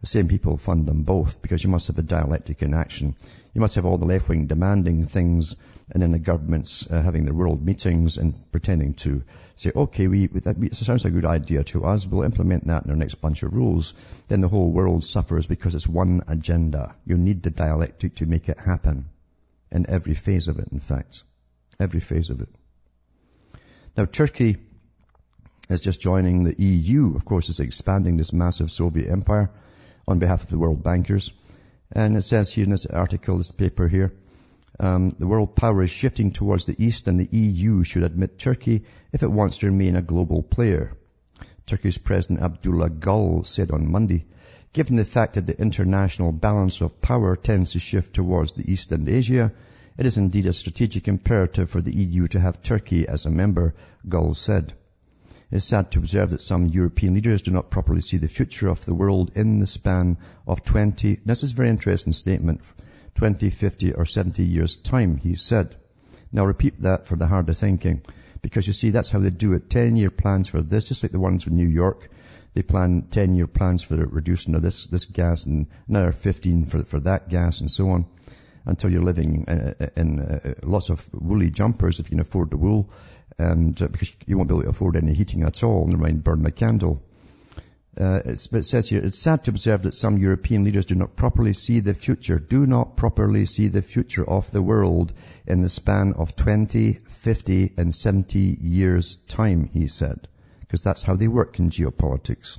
[0.00, 3.14] The same people fund them both because you must have a dialectic in action.
[3.54, 5.56] You must have all the left wing demanding things
[5.90, 9.22] and then the governments uh, having their world meetings and pretending to
[9.54, 12.06] say, okay, we, that sounds like a good idea to us.
[12.06, 13.94] We'll implement that in our next bunch of rules.
[14.28, 16.94] Then the whole world suffers because it's one agenda.
[17.06, 19.06] You need the dialectic to make it happen
[19.70, 21.22] in every phase of it, in fact.
[21.78, 22.48] Every phase of it.
[23.96, 24.56] Now, Turkey
[25.68, 27.16] is just joining the EU.
[27.16, 29.50] Of course, it's expanding this massive Soviet empire
[30.08, 31.32] on behalf of the world bankers.
[31.92, 34.12] And it says here in this article, this paper here,
[34.78, 38.84] um, the world power is shifting towards the east and the EU should admit Turkey
[39.12, 40.92] if it wants to remain a global player.
[41.66, 44.26] Turkey's President Abdullah Gül said on Monday,
[44.72, 48.92] given the fact that the international balance of power tends to shift towards the east
[48.92, 49.52] and Asia,
[49.96, 53.74] it is indeed a strategic imperative for the EU to have Turkey as a member,
[54.06, 54.74] Gül said.
[55.48, 58.84] Is sad to observe that some European leaders do not properly see the future of
[58.84, 62.62] the world in the span of 20, this is a very interesting statement,
[63.14, 65.76] 20, 50 or 70 years time, he said.
[66.32, 68.02] Now repeat that for the harder thinking,
[68.42, 69.70] because you see that's how they do it.
[69.70, 72.10] 10 year plans for this, just like the ones in New York.
[72.54, 76.98] They plan 10 year plans for reducing this, this gas and another 15 for, for
[77.00, 78.06] that gas and so on
[78.66, 82.56] until you're living in, in uh, lots of woolly jumpers if you can afford the
[82.56, 82.90] wool,
[83.38, 86.24] and uh, because you won't be able to afford any heating at all, never mind
[86.24, 87.02] burn a candle.
[87.98, 91.54] Uh, it says here, it's sad to observe that some European leaders do not properly
[91.54, 95.14] see the future, do not properly see the future of the world
[95.46, 100.28] in the span of 20, 50 and 70 years time, he said.
[100.60, 102.58] Because that's how they work in geopolitics.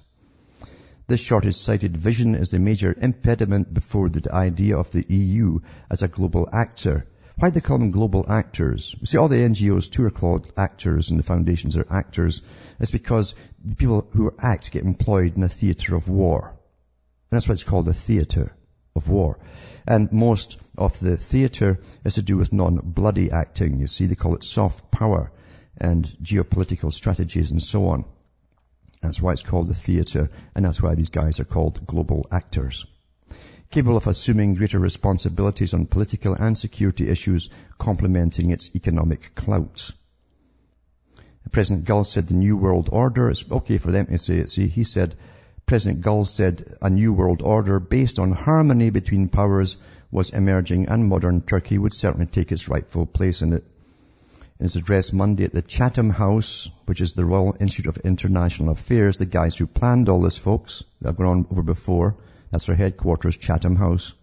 [1.05, 5.59] This short-sighted vision is the major impediment before the idea of the EU
[5.89, 7.05] as a global actor.
[7.39, 8.95] Why do they call them global actors?
[8.99, 12.41] You see, all the NGOs too are called actors and the foundations are actors.
[12.79, 13.35] It's because
[13.77, 16.49] people who act get employed in a theatre of war.
[16.49, 18.55] And that's why it's called a theatre
[18.95, 19.37] of war.
[19.85, 23.79] And most of the theatre is to do with non-bloody acting.
[23.79, 25.31] You see, they call it soft power
[25.77, 28.05] and geopolitical strategies and so on.
[29.03, 32.87] That's why it's called the theatre, and that's why these guys are called global actors.
[33.69, 39.91] Capable of assuming greater responsibilities on political and security issues, complementing its economic clout.
[41.51, 44.67] President Gül said the New World Order, is okay for them to say it, see,
[44.67, 45.15] he said,
[45.65, 49.77] President Gül said a New World Order based on harmony between powers
[50.11, 53.65] was emerging and modern Turkey would certainly take its rightful place in it
[54.59, 58.71] in his address Monday at the Chatham House, which is the Royal Institute of International
[58.71, 62.15] Affairs, the guys who planned all this, folks, that have gone on over before.
[62.51, 64.13] That's their headquarters, Chatham House.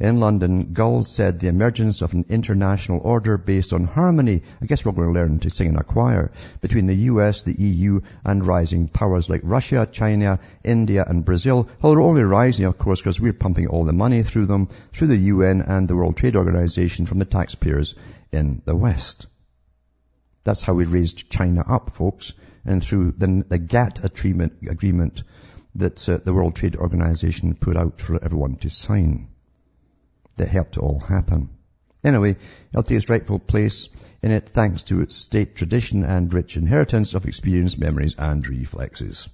[0.00, 4.84] In London, Gül said the emergence of an international order based on harmony, I guess
[4.84, 8.44] we're going to learn to sing in a choir, between the US, the EU, and
[8.44, 11.68] rising powers like Russia, China, India, and Brazil.
[11.80, 15.08] Well, they're only rising, of course, because we're pumping all the money through them, through
[15.08, 17.94] the UN and the World Trade Organization from the taxpayers
[18.32, 19.28] in the West.
[20.42, 22.32] That's how we raised China up, folks.
[22.64, 25.22] And through the, the GATT agreement
[25.76, 29.28] that uh, the World Trade Organization put out for everyone to sign.
[30.36, 31.50] That helped it all happen.
[32.02, 32.36] Anyway,
[32.70, 33.88] it'll take its rightful place
[34.22, 39.28] in it thanks to its state tradition and rich inheritance of experience, memories and reflexes.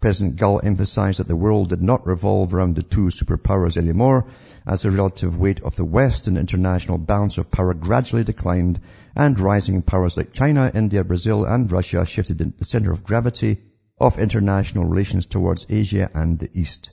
[0.00, 4.26] President Gül emphasized that the world did not revolve around the two superpowers anymore
[4.66, 8.78] as the relative weight of the West and international balance of power gradually declined
[9.16, 13.58] and rising powers like China, India, Brazil and Russia shifted the center of gravity
[14.00, 16.90] of international relations towards Asia and the East.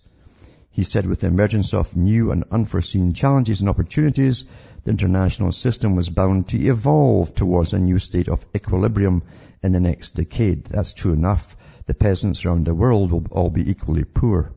[0.72, 4.44] He said with the emergence of new and unforeseen challenges and opportunities,
[4.84, 9.24] the international system was bound to evolve towards a new state of equilibrium
[9.64, 10.66] in the next decade.
[10.66, 14.52] That's true enough the peasants around the world will all be equally poor.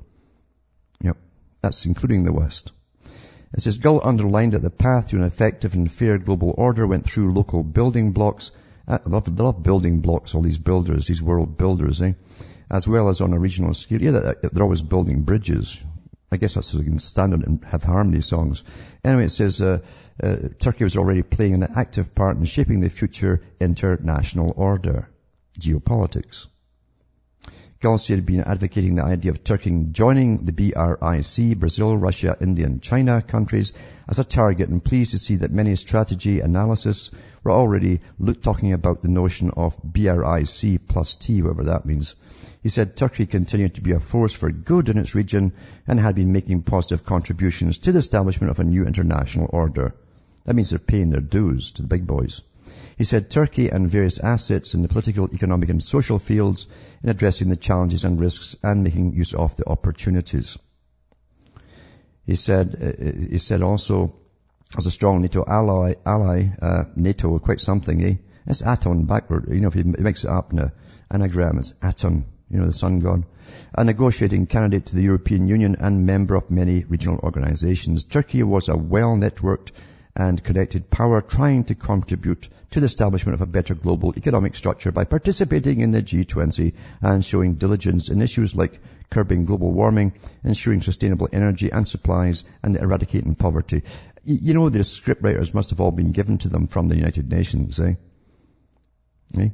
[1.02, 1.16] Yep.
[1.60, 2.72] That's including the West.
[3.54, 7.04] It says Gül underlined that the path to an effective and fair global order went
[7.04, 8.50] through local building blocks.
[8.88, 12.14] I love, love building blocks, all these builders, these world builders, eh?
[12.70, 14.00] As well as on a regional scale.
[14.00, 15.78] Yeah, they're always building bridges.
[16.30, 18.64] I guess that's so they can stand and have harmony songs.
[19.04, 19.80] Anyway, it says uh,
[20.22, 25.08] uh, Turkey was already playing an active part in shaping the future international order,
[25.58, 26.46] geopolitics.
[27.80, 32.82] Gulsi had been advocating the idea of Turkey joining the BRIC, Brazil, Russia, India and
[32.82, 33.72] China countries
[34.08, 37.12] as a target and pleased to see that many strategy analysis
[37.44, 38.00] were already
[38.42, 42.16] talking about the notion of BRIC plus T, whatever that means.
[42.64, 45.52] He said Turkey continued to be a force for good in its region
[45.86, 49.94] and had been making positive contributions to the establishment of a new international order.
[50.46, 52.42] That means they're paying their dues to the big boys.
[52.98, 56.66] He said Turkey and various assets in the political, economic and social fields
[57.00, 60.58] in addressing the challenges and risks and making use of the opportunities.
[62.26, 64.16] He said, uh, he said also,
[64.76, 68.14] as a strong NATO ally, ally uh, NATO, quite something, eh?
[68.48, 69.46] It's Aton backward.
[69.48, 70.72] You know, if he makes it up in an
[71.08, 73.24] anagram, it's Aton, you know, the sun god.
[73.74, 78.06] A negotiating candidate to the European Union and member of many regional organizations.
[78.06, 79.70] Turkey was a well-networked
[80.16, 84.92] and connected power trying to contribute to the establishment of a better global economic structure
[84.92, 90.12] by participating in the G20 and showing diligence in issues like curbing global warming,
[90.44, 93.82] ensuring sustainable energy and supplies, and eradicating poverty.
[94.24, 97.80] You know, the scriptwriters must have all been given to them from the United Nations,
[97.80, 97.94] eh?
[99.38, 99.48] eh?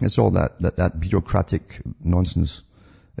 [0.00, 2.62] It's all that, that, that bureaucratic nonsense.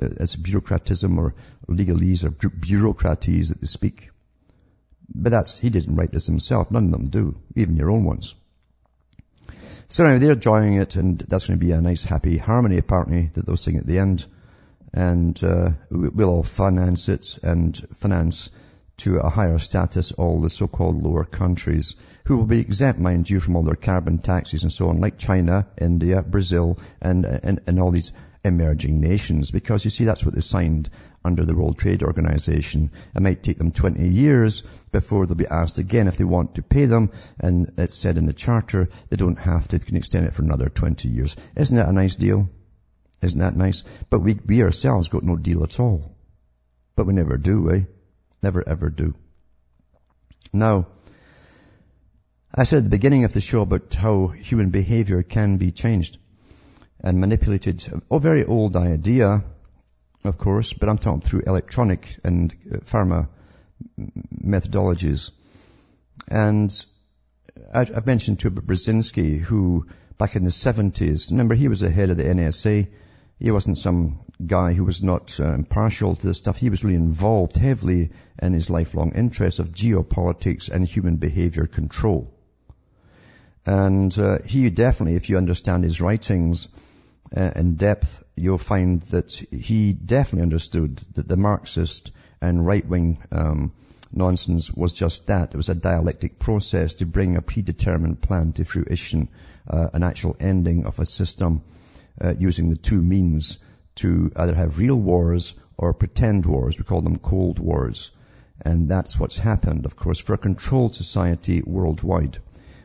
[0.00, 1.34] Uh, it's bureaucratism or
[1.68, 4.10] legalese or bureaucratese that they speak.
[5.12, 6.70] But that's, he didn't write this himself.
[6.70, 8.34] None of them do, even your own ones.
[9.88, 13.30] So anyway, they're enjoying it and that's going to be a nice happy harmony apparently
[13.34, 14.26] that they'll sing at the end.
[14.92, 18.50] And, uh, we'll all finance it and finance
[18.98, 23.40] to a higher status all the so-called lower countries who will be exempt, mind you,
[23.40, 27.80] from all their carbon taxes and so on, like China, India, Brazil, and, and, and
[27.80, 28.12] all these
[28.44, 30.90] emerging nations because you see that's what they signed
[31.24, 32.90] under the World Trade Organization.
[33.16, 36.62] It might take them 20 years before they'll be asked again if they want to
[36.62, 40.26] pay them and it's said in the charter they don't have to, they can extend
[40.26, 41.36] it for another 20 years.
[41.56, 42.50] Isn't that a nice deal?
[43.22, 43.82] Isn't that nice?
[44.10, 46.14] But we, we ourselves got no deal at all.
[46.96, 47.80] But we never do, eh?
[48.42, 49.14] Never ever do.
[50.52, 50.88] Now,
[52.54, 56.18] I said at the beginning of the show about how human behavior can be changed
[57.04, 57.86] and manipulated.
[58.10, 59.44] A very old idea,
[60.24, 63.28] of course, but I'm talking through electronic and uh, pharma
[64.42, 65.30] methodologies.
[66.28, 66.74] And
[67.72, 69.86] I've mentioned to Brzezinski, who
[70.16, 72.88] back in the 70s, remember he was the head of the NSA.
[73.38, 76.56] He wasn't some guy who was not uh, impartial to the stuff.
[76.56, 82.32] He was really involved heavily in his lifelong interest of geopolitics and human behavior control.
[83.66, 86.68] And uh, he definitely, if you understand his writings,
[87.36, 93.72] uh, in depth, you'll find that he definitely understood that the Marxist and right-wing um,
[94.12, 95.54] nonsense was just that.
[95.54, 99.28] It was a dialectic process to bring a predetermined plan to fruition,
[99.66, 101.62] uh, an actual ending of a system
[102.20, 103.58] uh, using the two means
[103.96, 106.78] to either have real wars or pretend wars.
[106.78, 108.12] We call them cold wars.
[108.60, 112.38] And that's what's happened, of course, for a controlled society worldwide.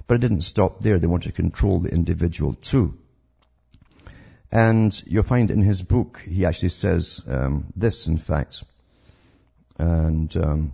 [0.08, 0.97] But it didn't stop there.
[0.97, 2.97] They wanted to control the individual too.
[4.52, 8.64] And you'll find in his book, he actually says um, this, in fact,
[9.78, 10.74] and um,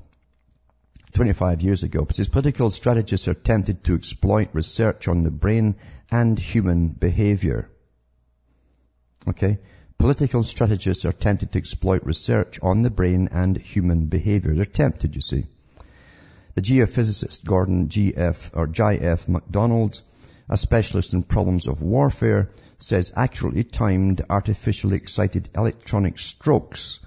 [1.14, 5.76] 25 years ago, but his political strategists are tempted to exploit research on the brain
[6.12, 7.70] and human behavior.
[9.28, 9.60] Okay?
[9.98, 14.54] Political strategists are tempted to exploit research on the brain and human behavior.
[14.54, 15.46] They're tempted, you see.
[16.56, 18.52] The geophysicist Gordon G.F.
[18.54, 19.28] or J.F.
[19.28, 20.02] MacDonald,
[20.48, 27.00] a specialist in problems of warfare, says accurately timed, artificially excited electronic strokes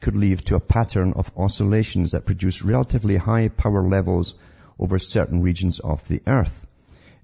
[0.00, 4.34] could lead to a pattern of oscillations that produce relatively high power levels
[4.78, 6.66] over certain regions of the earth.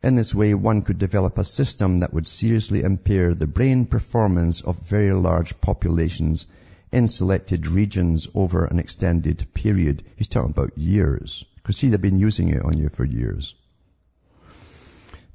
[0.02, 4.62] In this way, one could develop a system that would seriously impair the brain performance
[4.62, 6.46] of very large populations
[6.90, 10.02] in selected regions over an extended period.
[10.16, 11.44] He's talking about years.
[11.56, 13.54] Because see, they've been using it on you for years.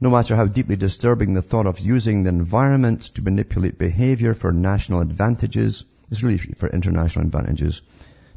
[0.02, 4.52] No matter how deeply disturbing the thought of using the environment to manipulate behavior for
[4.52, 7.82] national advantages, is really for international advantages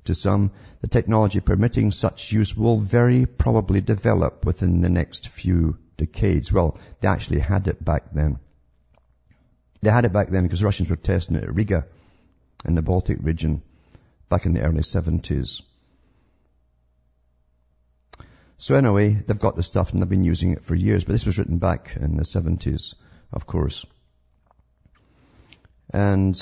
[0.08, 5.76] to some, the technology permitting such use will very probably develop within the next few
[5.98, 6.50] decades.
[6.50, 8.38] Well, they actually had it back then.
[9.82, 11.86] They had it back then because Russians were testing it at Riga
[12.64, 13.62] in the Baltic region
[14.30, 15.62] back in the early 70s.
[18.60, 21.24] So anyway, they've got the stuff and they've been using it for years, but this
[21.24, 22.96] was written back in the 70s,
[23.32, 23.86] of course.
[25.90, 26.36] And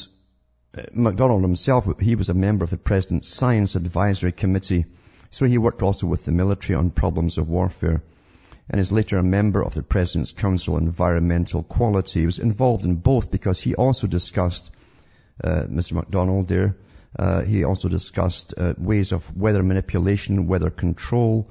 [0.76, 4.86] uh, MacDonald himself, he was a member of the President's Science Advisory Committee,
[5.30, 8.02] so he worked also with the military on problems of warfare
[8.70, 12.20] and is later a member of the President's Council on Environmental Quality.
[12.20, 14.70] He was involved in both because he also discussed
[15.44, 15.92] uh, Mr.
[15.92, 16.76] MacDonald there.
[17.14, 21.50] Uh, he also discussed uh, ways of weather manipulation, weather control,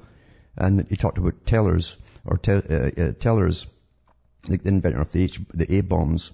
[0.56, 3.66] and he talked about Teller's or te- uh, uh, Teller's,
[4.48, 6.32] the inventor of the, H- the A-bombs,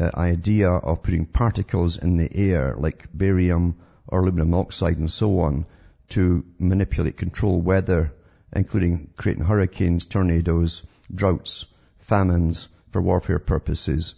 [0.00, 5.40] uh, idea of putting particles in the air like barium or aluminum oxide and so
[5.40, 5.66] on
[6.10, 8.12] to manipulate, control weather,
[8.52, 10.82] including creating hurricanes, tornadoes,
[11.14, 11.66] droughts,
[11.98, 14.14] famines for warfare purposes,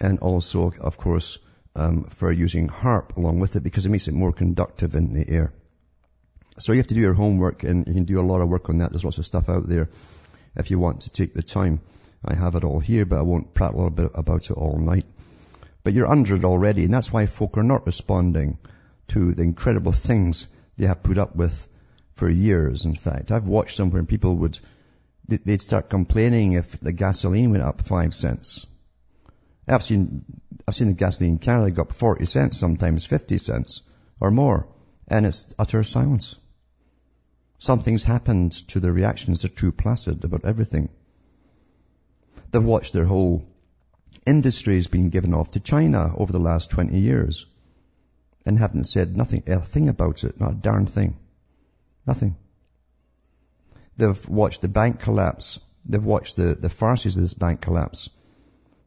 [0.00, 1.38] and also, of course,
[1.76, 5.28] um, for using HAARP along with it because it makes it more conductive in the
[5.28, 5.52] air.
[6.58, 8.68] So you have to do your homework and you can do a lot of work
[8.68, 8.90] on that.
[8.90, 9.88] There's lots of stuff out there
[10.56, 11.80] if you want to take the time.
[12.24, 15.06] I have it all here, but I won't prattle a bit about it all night.
[15.84, 18.58] But you're under it already, and that's why folk are not responding
[19.08, 21.68] to the incredible things they have put up with
[22.14, 23.30] for years, in fact.
[23.30, 24.58] I've watched some where people would,
[25.28, 28.66] they'd start complaining if the gasoline went up five cents.
[29.68, 30.24] I've seen,
[30.66, 33.82] I've seen the gasoline in Canada go up 40 cents, sometimes 50 cents
[34.20, 34.66] or more,
[35.06, 36.36] and it's utter silence.
[37.58, 39.42] Something's happened to their reactions.
[39.42, 40.90] They're too placid about everything.
[42.50, 43.46] They've watched their whole
[44.26, 47.46] industries being given off to China over the last 20 years
[48.46, 51.16] and haven't said nothing, a thing about it, not a darn thing.
[52.06, 52.36] Nothing.
[53.96, 55.60] They've watched the bank collapse.
[55.84, 58.08] They've watched the, the farces of this bank collapse.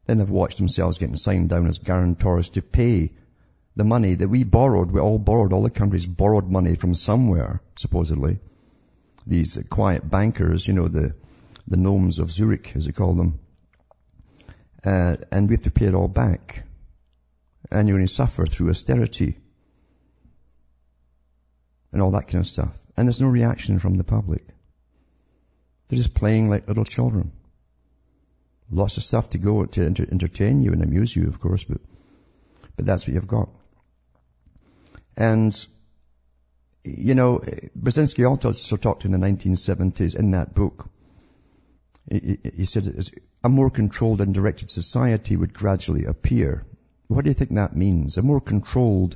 [0.05, 3.11] Then they've watched themselves getting signed down as guarantors to pay
[3.75, 4.91] the money that we borrowed.
[4.91, 8.39] We all borrowed, all the countries borrowed money from somewhere, supposedly.
[9.25, 11.15] These quiet bankers, you know, the,
[11.67, 13.39] the gnomes of Zurich, as they call them.
[14.83, 16.63] Uh, and we have to pay it all back.
[17.71, 19.37] And going to suffer through austerity.
[21.93, 22.77] And all that kind of stuff.
[22.97, 24.43] And there's no reaction from the public.
[25.87, 27.31] They're just playing like little children.
[28.69, 31.81] Lots of stuff to go to entertain you and amuse you, of course, but,
[32.77, 33.49] but that's what you've got.
[35.17, 35.53] And,
[36.83, 37.39] you know,
[37.79, 40.89] Brzezinski also talked in the 1970s in that book.
[42.09, 43.09] He, he said
[43.43, 46.65] a more controlled and directed society would gradually appear.
[47.07, 48.17] What do you think that means?
[48.17, 49.15] A more controlled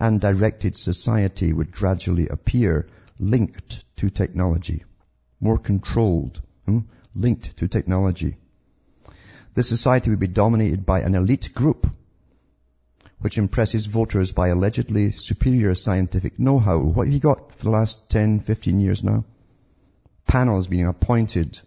[0.00, 2.88] and directed society would gradually appear
[3.18, 4.84] linked to technology.
[5.40, 6.80] More controlled, hmm?
[7.14, 8.36] linked to technology.
[9.54, 11.86] This society would be dominated by an elite group
[13.24, 16.78] which impresses voters by allegedly superior scientific know-how.
[16.78, 19.24] What have you got for the last 10, 15 years now?
[20.26, 21.58] Panels being appointed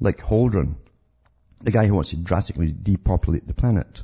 [0.00, 0.74] like Holdren,
[1.62, 4.02] the guy who wants to drastically depopulate the planet.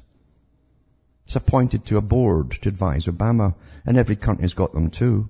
[1.24, 5.28] It's appointed to a board to advise Obama, and every country's got them too.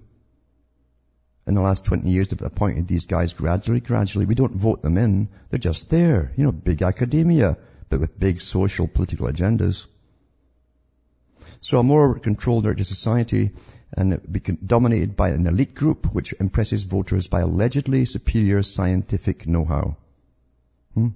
[1.47, 4.27] In the last 20 years, they've appointed these guys gradually, gradually.
[4.27, 5.31] We don't vote them in.
[5.49, 6.35] They're just there.
[6.37, 7.57] You know, big academia,
[7.89, 9.87] but with big social, political agendas.
[11.63, 13.51] So a more controlled society
[13.93, 19.97] and be dominated by an elite group which impresses voters by allegedly superior scientific know-how.
[20.95, 21.09] Hmm?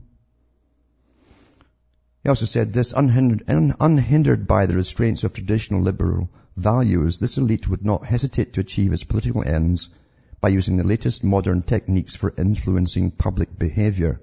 [2.23, 7.69] He also said this, unhindered, unhindered by the restraints of traditional liberal values, this elite
[7.69, 9.89] would not hesitate to achieve its political ends
[10.41, 14.21] by using the latest modern techniques for influencing public behavior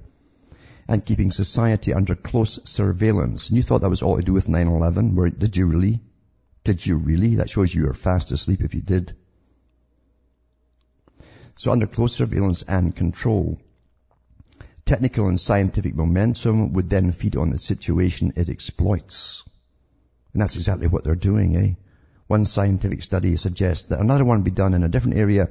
[0.87, 3.49] and keeping society under close surveillance.
[3.49, 5.99] And you thought that was all to do with 9-11, where did you really?
[6.63, 7.35] Did you really?
[7.35, 9.15] That shows you were fast asleep if you did.
[11.55, 13.59] So under close surveillance and control.
[14.85, 19.43] Technical and scientific momentum would then feed on the situation it exploits.
[20.33, 21.73] And that's exactly what they're doing, eh?
[22.27, 25.49] One scientific study suggests that another one be done in a different area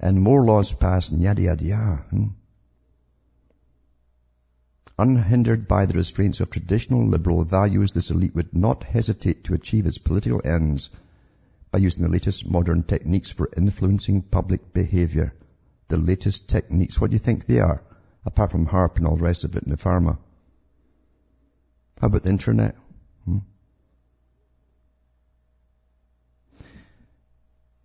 [0.00, 2.04] and more laws passed and yada yada yada.
[4.98, 9.86] Unhindered by the restraints of traditional liberal values, this elite would not hesitate to achieve
[9.86, 10.90] its political ends
[11.70, 15.32] by using the latest modern techniques for influencing public behavior.
[15.88, 17.00] The latest techniques.
[17.00, 17.82] What do you think they are?
[18.24, 20.18] apart from HAARP and all the rest of it in the pharma.
[22.00, 22.76] How about the internet?
[23.24, 23.38] Hmm?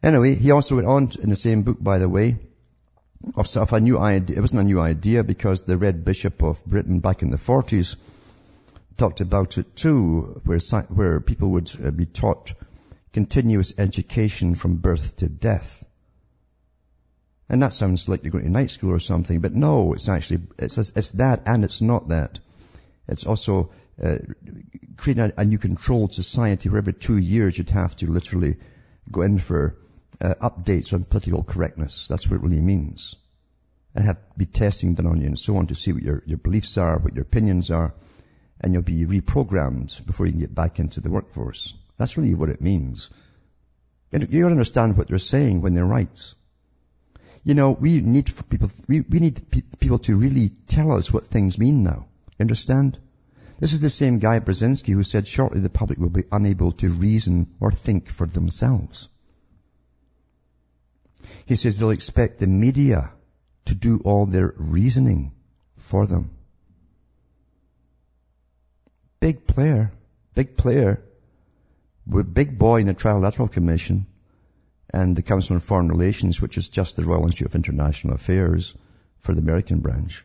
[0.04, 2.38] Anyway, he also went on in the same book, by the way,
[3.36, 4.38] of a new idea.
[4.38, 7.96] It wasn't a new idea because the Red Bishop of Britain back in the 40s
[8.98, 10.60] talked about it too, where,
[10.90, 12.54] where people would uh, be taught
[13.14, 15.84] continuous education from birth to death.
[17.50, 20.42] And that sounds like you're going to night school or something, but no, it's actually,
[20.60, 22.40] it's, it's that and it's not that.
[23.08, 23.72] It's also
[24.04, 24.18] uh,
[24.98, 28.58] creating a, a, new controlled society where every two years you'd have to literally
[29.10, 29.78] go in for
[30.22, 32.08] uh, updates on political correctness.
[32.08, 33.16] That's what it really means.
[33.96, 36.38] And have be testing done on you and so on to see what your, your
[36.38, 37.94] beliefs are, what your opinions are,
[38.62, 41.74] and you'll be reprogrammed before you can get back into the workforce.
[41.98, 43.10] That's really what it means.
[44.12, 46.34] And you gotta understand what they're saying when they write.
[47.44, 49.46] You know, we need people, we, we need
[49.80, 52.08] people to really tell us what things mean now.
[52.40, 53.00] Understand?
[53.60, 56.90] This is the same guy, Brzezinski, who said shortly the public will be unable to
[56.90, 59.10] reason or think for themselves.
[61.46, 63.12] He says they'll expect the media
[63.66, 65.34] to do all their reasoning
[65.78, 66.32] for them.
[69.20, 69.92] Big player,
[70.36, 71.04] big player,
[72.34, 74.06] big boy in the Trilateral Commission
[74.90, 78.76] and the Council on Foreign Relations, which is just the Royal Institute of International Affairs
[79.20, 80.24] for the American branch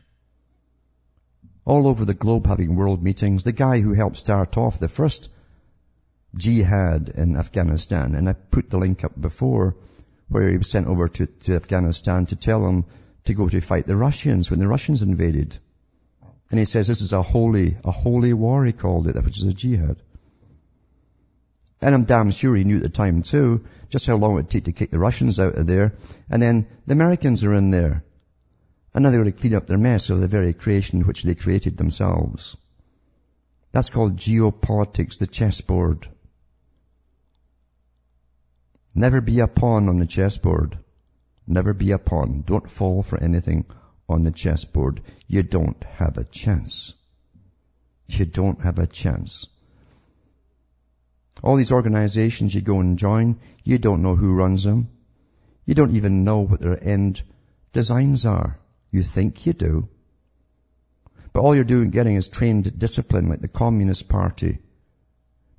[1.65, 3.43] all over the globe having world meetings.
[3.43, 5.29] The guy who helped start off the first
[6.35, 9.75] jihad in Afghanistan, and I put the link up before
[10.33, 12.85] where he was sent over to, to Afghanistan to tell them
[13.25, 15.57] to go to fight the Russians when the Russians invaded.
[16.49, 19.45] And he says this is a holy, a holy war, he called it, which is
[19.45, 19.97] a jihad.
[21.81, 24.49] And I'm damn sure he knew at the time too, just how long it would
[24.49, 25.93] take to kick the Russians out of there.
[26.29, 28.03] And then the Americans are in there.
[28.93, 31.35] And now they want to clean up their mess of the very creation which they
[31.35, 32.57] created themselves.
[33.71, 36.07] That's called geopolitics, the chessboard.
[38.95, 40.77] Never be a pawn on the chessboard.
[41.47, 42.43] Never be a pawn.
[42.45, 43.65] Don't fall for anything
[44.07, 45.01] on the chessboard.
[45.27, 46.93] You don't have a chance.
[48.07, 49.47] You don't have a chance.
[51.41, 54.89] All these organizations you go and join, you don't know who runs them.
[55.65, 57.21] You don't even know what their end
[57.71, 58.59] designs are.
[58.91, 59.89] You think you do.
[61.33, 64.59] But all you're doing, getting is trained discipline like the Communist Party.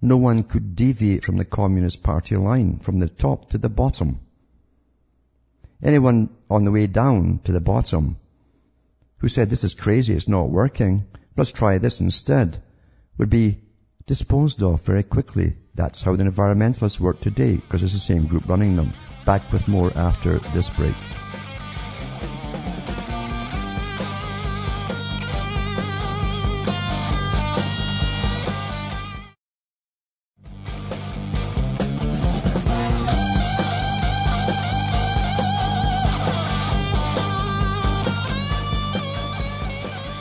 [0.00, 4.20] No one could deviate from the Communist Party line, from the top to the bottom.
[5.82, 8.16] Anyone on the way down to the bottom
[9.18, 12.62] who said this is crazy, it's not working, let's try this instead,
[13.18, 13.60] would be
[14.06, 15.56] disposed of very quickly.
[15.74, 18.92] That's how the environmentalists work today, because it's the same group running them.
[19.24, 20.94] Back with more after this break.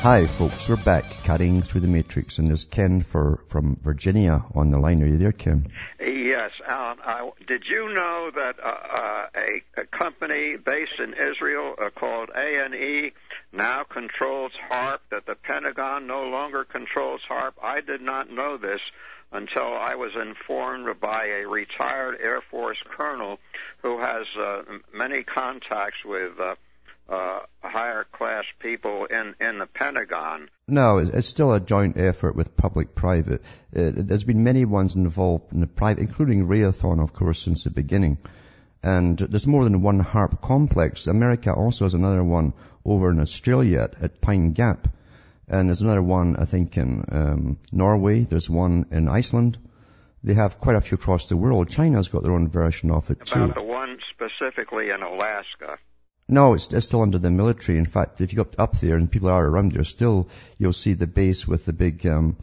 [0.03, 4.69] Hi folks, we're back cutting through the matrix and there's Ken for, from Virginia on
[4.69, 5.01] the line.
[5.01, 5.71] Are you there, Ken?
[5.97, 6.97] Yes, Alan.
[7.05, 12.31] I, did you know that uh, uh, a, a, company based in Israel uh, called
[12.35, 13.13] A&E
[13.53, 14.99] now controls HAARP?
[15.09, 17.53] that the Pentagon no longer controls HAARP.
[17.63, 18.81] I did not know this
[19.31, 23.39] until I was informed by a retired Air Force colonel
[23.81, 26.33] who has uh, many contacts with
[27.09, 30.49] uh, higher class people in, in the Pentagon.
[30.67, 33.41] No, it's still a joint effort with public-private.
[33.75, 37.71] Uh, there's been many ones involved in the private, including Raytheon, of course, since the
[37.71, 38.17] beginning.
[38.81, 41.07] And there's more than one HAARP complex.
[41.07, 42.53] America also has another one
[42.85, 44.87] over in Australia at, at Pine Gap.
[45.47, 48.21] And there's another one, I think, in um, Norway.
[48.21, 49.57] There's one in Iceland.
[50.23, 51.69] They have quite a few across the world.
[51.69, 53.43] China's got their own version of it About too.
[53.43, 55.77] About the one specifically in Alaska.
[56.27, 57.77] No, it's, it's, still under the military.
[57.77, 60.93] In fact, if you go up there and people are around there, still you'll see
[60.93, 62.37] the base with the big um,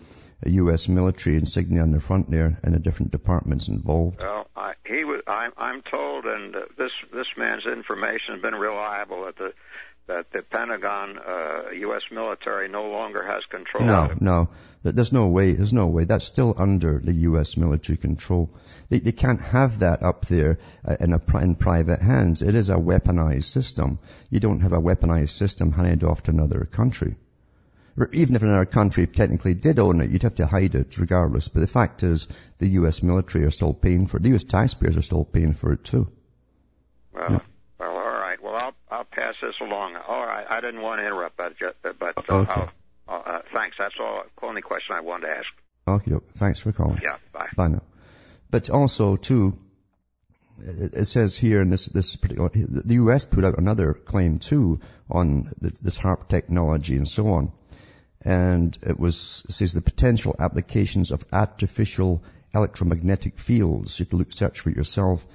[0.44, 0.88] U.S.
[0.88, 4.22] military insignia on the front there and the different departments involved.
[4.22, 5.22] Well, I, he was.
[5.26, 9.52] I'm, I'm told, and uh, this this man's information has been reliable that the
[10.10, 12.02] that the Pentagon, uh, U.S.
[12.10, 13.84] military, no longer has control.
[13.86, 14.48] No, no,
[14.82, 15.52] there's no way.
[15.52, 16.04] There's no way.
[16.04, 17.56] That's still under the U.S.
[17.56, 18.50] military control.
[18.88, 22.42] They, they can't have that up there uh, in, a, in private hands.
[22.42, 24.00] It is a weaponized system.
[24.30, 27.16] You don't have a weaponized system handed off to another country.
[28.12, 31.46] Even if another country technically did own it, you'd have to hide it regardless.
[31.48, 32.26] But the fact is,
[32.58, 33.02] the U.S.
[33.02, 34.24] military are still paying for it.
[34.24, 34.44] The U.S.
[34.44, 36.10] taxpayers are still paying for it too.
[37.12, 37.40] Well, yeah.
[37.78, 38.42] well, all right.
[38.42, 38.56] Well,
[39.00, 39.96] I'll pass this along.
[39.96, 40.44] All right.
[40.46, 42.68] I didn't want to interrupt, but just, but uh, okay.
[43.08, 43.76] I'll, uh, thanks.
[43.78, 44.24] That's all.
[44.42, 45.46] Only question I wanted to ask.
[45.88, 46.16] Okay.
[46.36, 47.00] Thanks for calling.
[47.02, 47.16] Yeah.
[47.32, 47.48] Bye.
[47.56, 47.82] Bye now.
[48.50, 49.58] But also, too,
[50.58, 53.24] it says here in this, this particular, the U.S.
[53.24, 54.80] put out another claim too
[55.10, 57.52] on this HAARP technology and so on.
[58.22, 62.22] And it was, it says the potential applications of artificial
[62.54, 63.98] electromagnetic fields.
[63.98, 65.26] You to look, search for it yourself.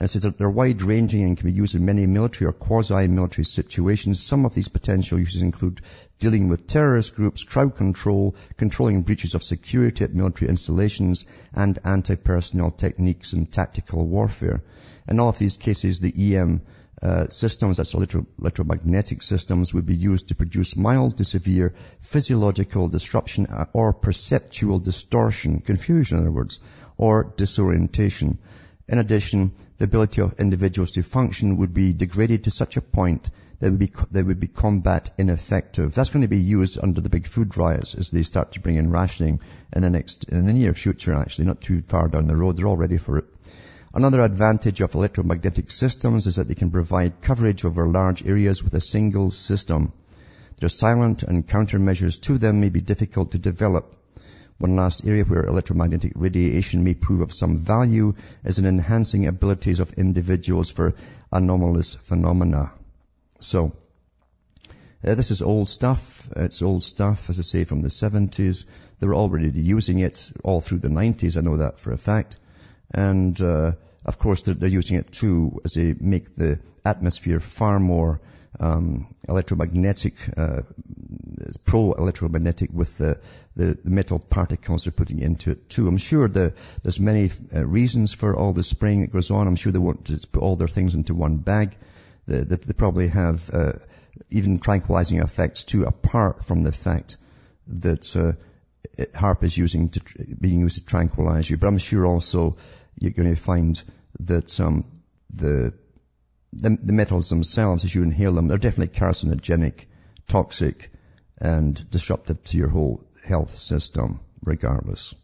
[0.00, 2.54] And it says that they're wide ranging and can be used in many military or
[2.54, 4.18] quasi-military situations.
[4.18, 5.82] Some of these potential uses include
[6.18, 12.70] dealing with terrorist groups, crowd control, controlling breaches of security at military installations, and anti-personnel
[12.70, 14.62] techniques in tactical warfare.
[15.06, 16.62] In all of these cases, the EM
[17.02, 22.88] uh, systems, that's electro- electromagnetic systems, would be used to produce mild to severe physiological
[22.88, 26.58] disruption uh, or perceptual distortion, confusion in other words,
[26.96, 28.38] or disorientation.
[28.88, 33.30] In addition, the ability of individuals to function would be degraded to such a point
[33.60, 35.94] that would be, that would be combat ineffective.
[35.94, 38.76] That's going to be used under the big food riots as they start to bring
[38.76, 39.40] in rationing
[39.72, 42.58] in the next, in the near future actually, not too far down the road.
[42.58, 43.24] They're all ready for it.
[43.94, 48.74] Another advantage of electromagnetic systems is that they can provide coverage over large areas with
[48.74, 49.94] a single system.
[50.58, 53.96] Their silent and countermeasures to them may be difficult to develop.
[54.60, 58.12] One last area where electromagnetic radiation may prove of some value
[58.44, 60.92] is in enhancing abilities of individuals for
[61.32, 62.70] anomalous phenomena.
[63.38, 63.72] So,
[65.02, 66.28] uh, this is old stuff.
[66.36, 68.66] It's old stuff, as I say, from the 70s.
[68.98, 71.38] They were already using it all through the 90s.
[71.38, 72.36] I know that for a fact.
[72.90, 73.72] And, uh,
[74.04, 78.20] of course, they're, they're, using it too as they make the atmosphere far more
[78.58, 80.62] um, electromagnetic, uh,
[81.64, 83.20] pro-electromagnetic with the,
[83.54, 85.86] the, metal particles they're putting into it too.
[85.86, 89.46] I'm sure the, there's many uh, reasons for all the spraying that goes on.
[89.46, 91.76] I'm sure they won't just put all their things into one bag.
[92.26, 93.72] They, they, they probably have uh,
[94.30, 97.16] even tranquilizing effects too, apart from the fact
[97.68, 98.32] that uh,
[99.14, 100.00] HAARP is using to,
[100.40, 101.56] being used to tranquilize you.
[101.56, 102.56] But I'm sure also
[102.98, 103.80] you're going to find
[104.20, 104.84] that um,
[105.32, 105.72] the
[106.52, 109.84] the, the metals themselves, as you inhale them, they're definitely carcinogenic,
[110.28, 110.90] toxic,
[111.38, 115.14] and disruptive to your whole health system, regardless.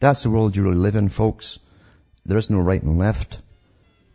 [0.00, 1.58] That's the world you really live in, folks.
[2.24, 3.40] There is no right and left,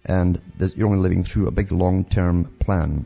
[0.06, 0.42] and
[0.76, 3.06] you're only living through a big long-term plan.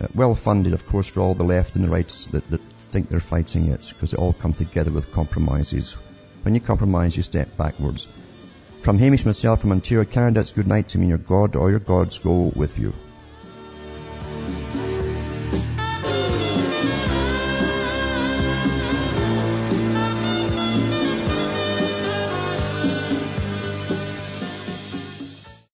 [0.00, 3.08] Uh, well funded, of course, for all the left and the rights that, that think
[3.08, 5.96] they're fighting it, because they all come together with compromises.
[6.42, 8.06] When you compromise, you step backwards.
[8.86, 11.08] From Hamish myself from Ontario, Canada, it's good night to me.
[11.08, 12.92] Your God or your gods go with you.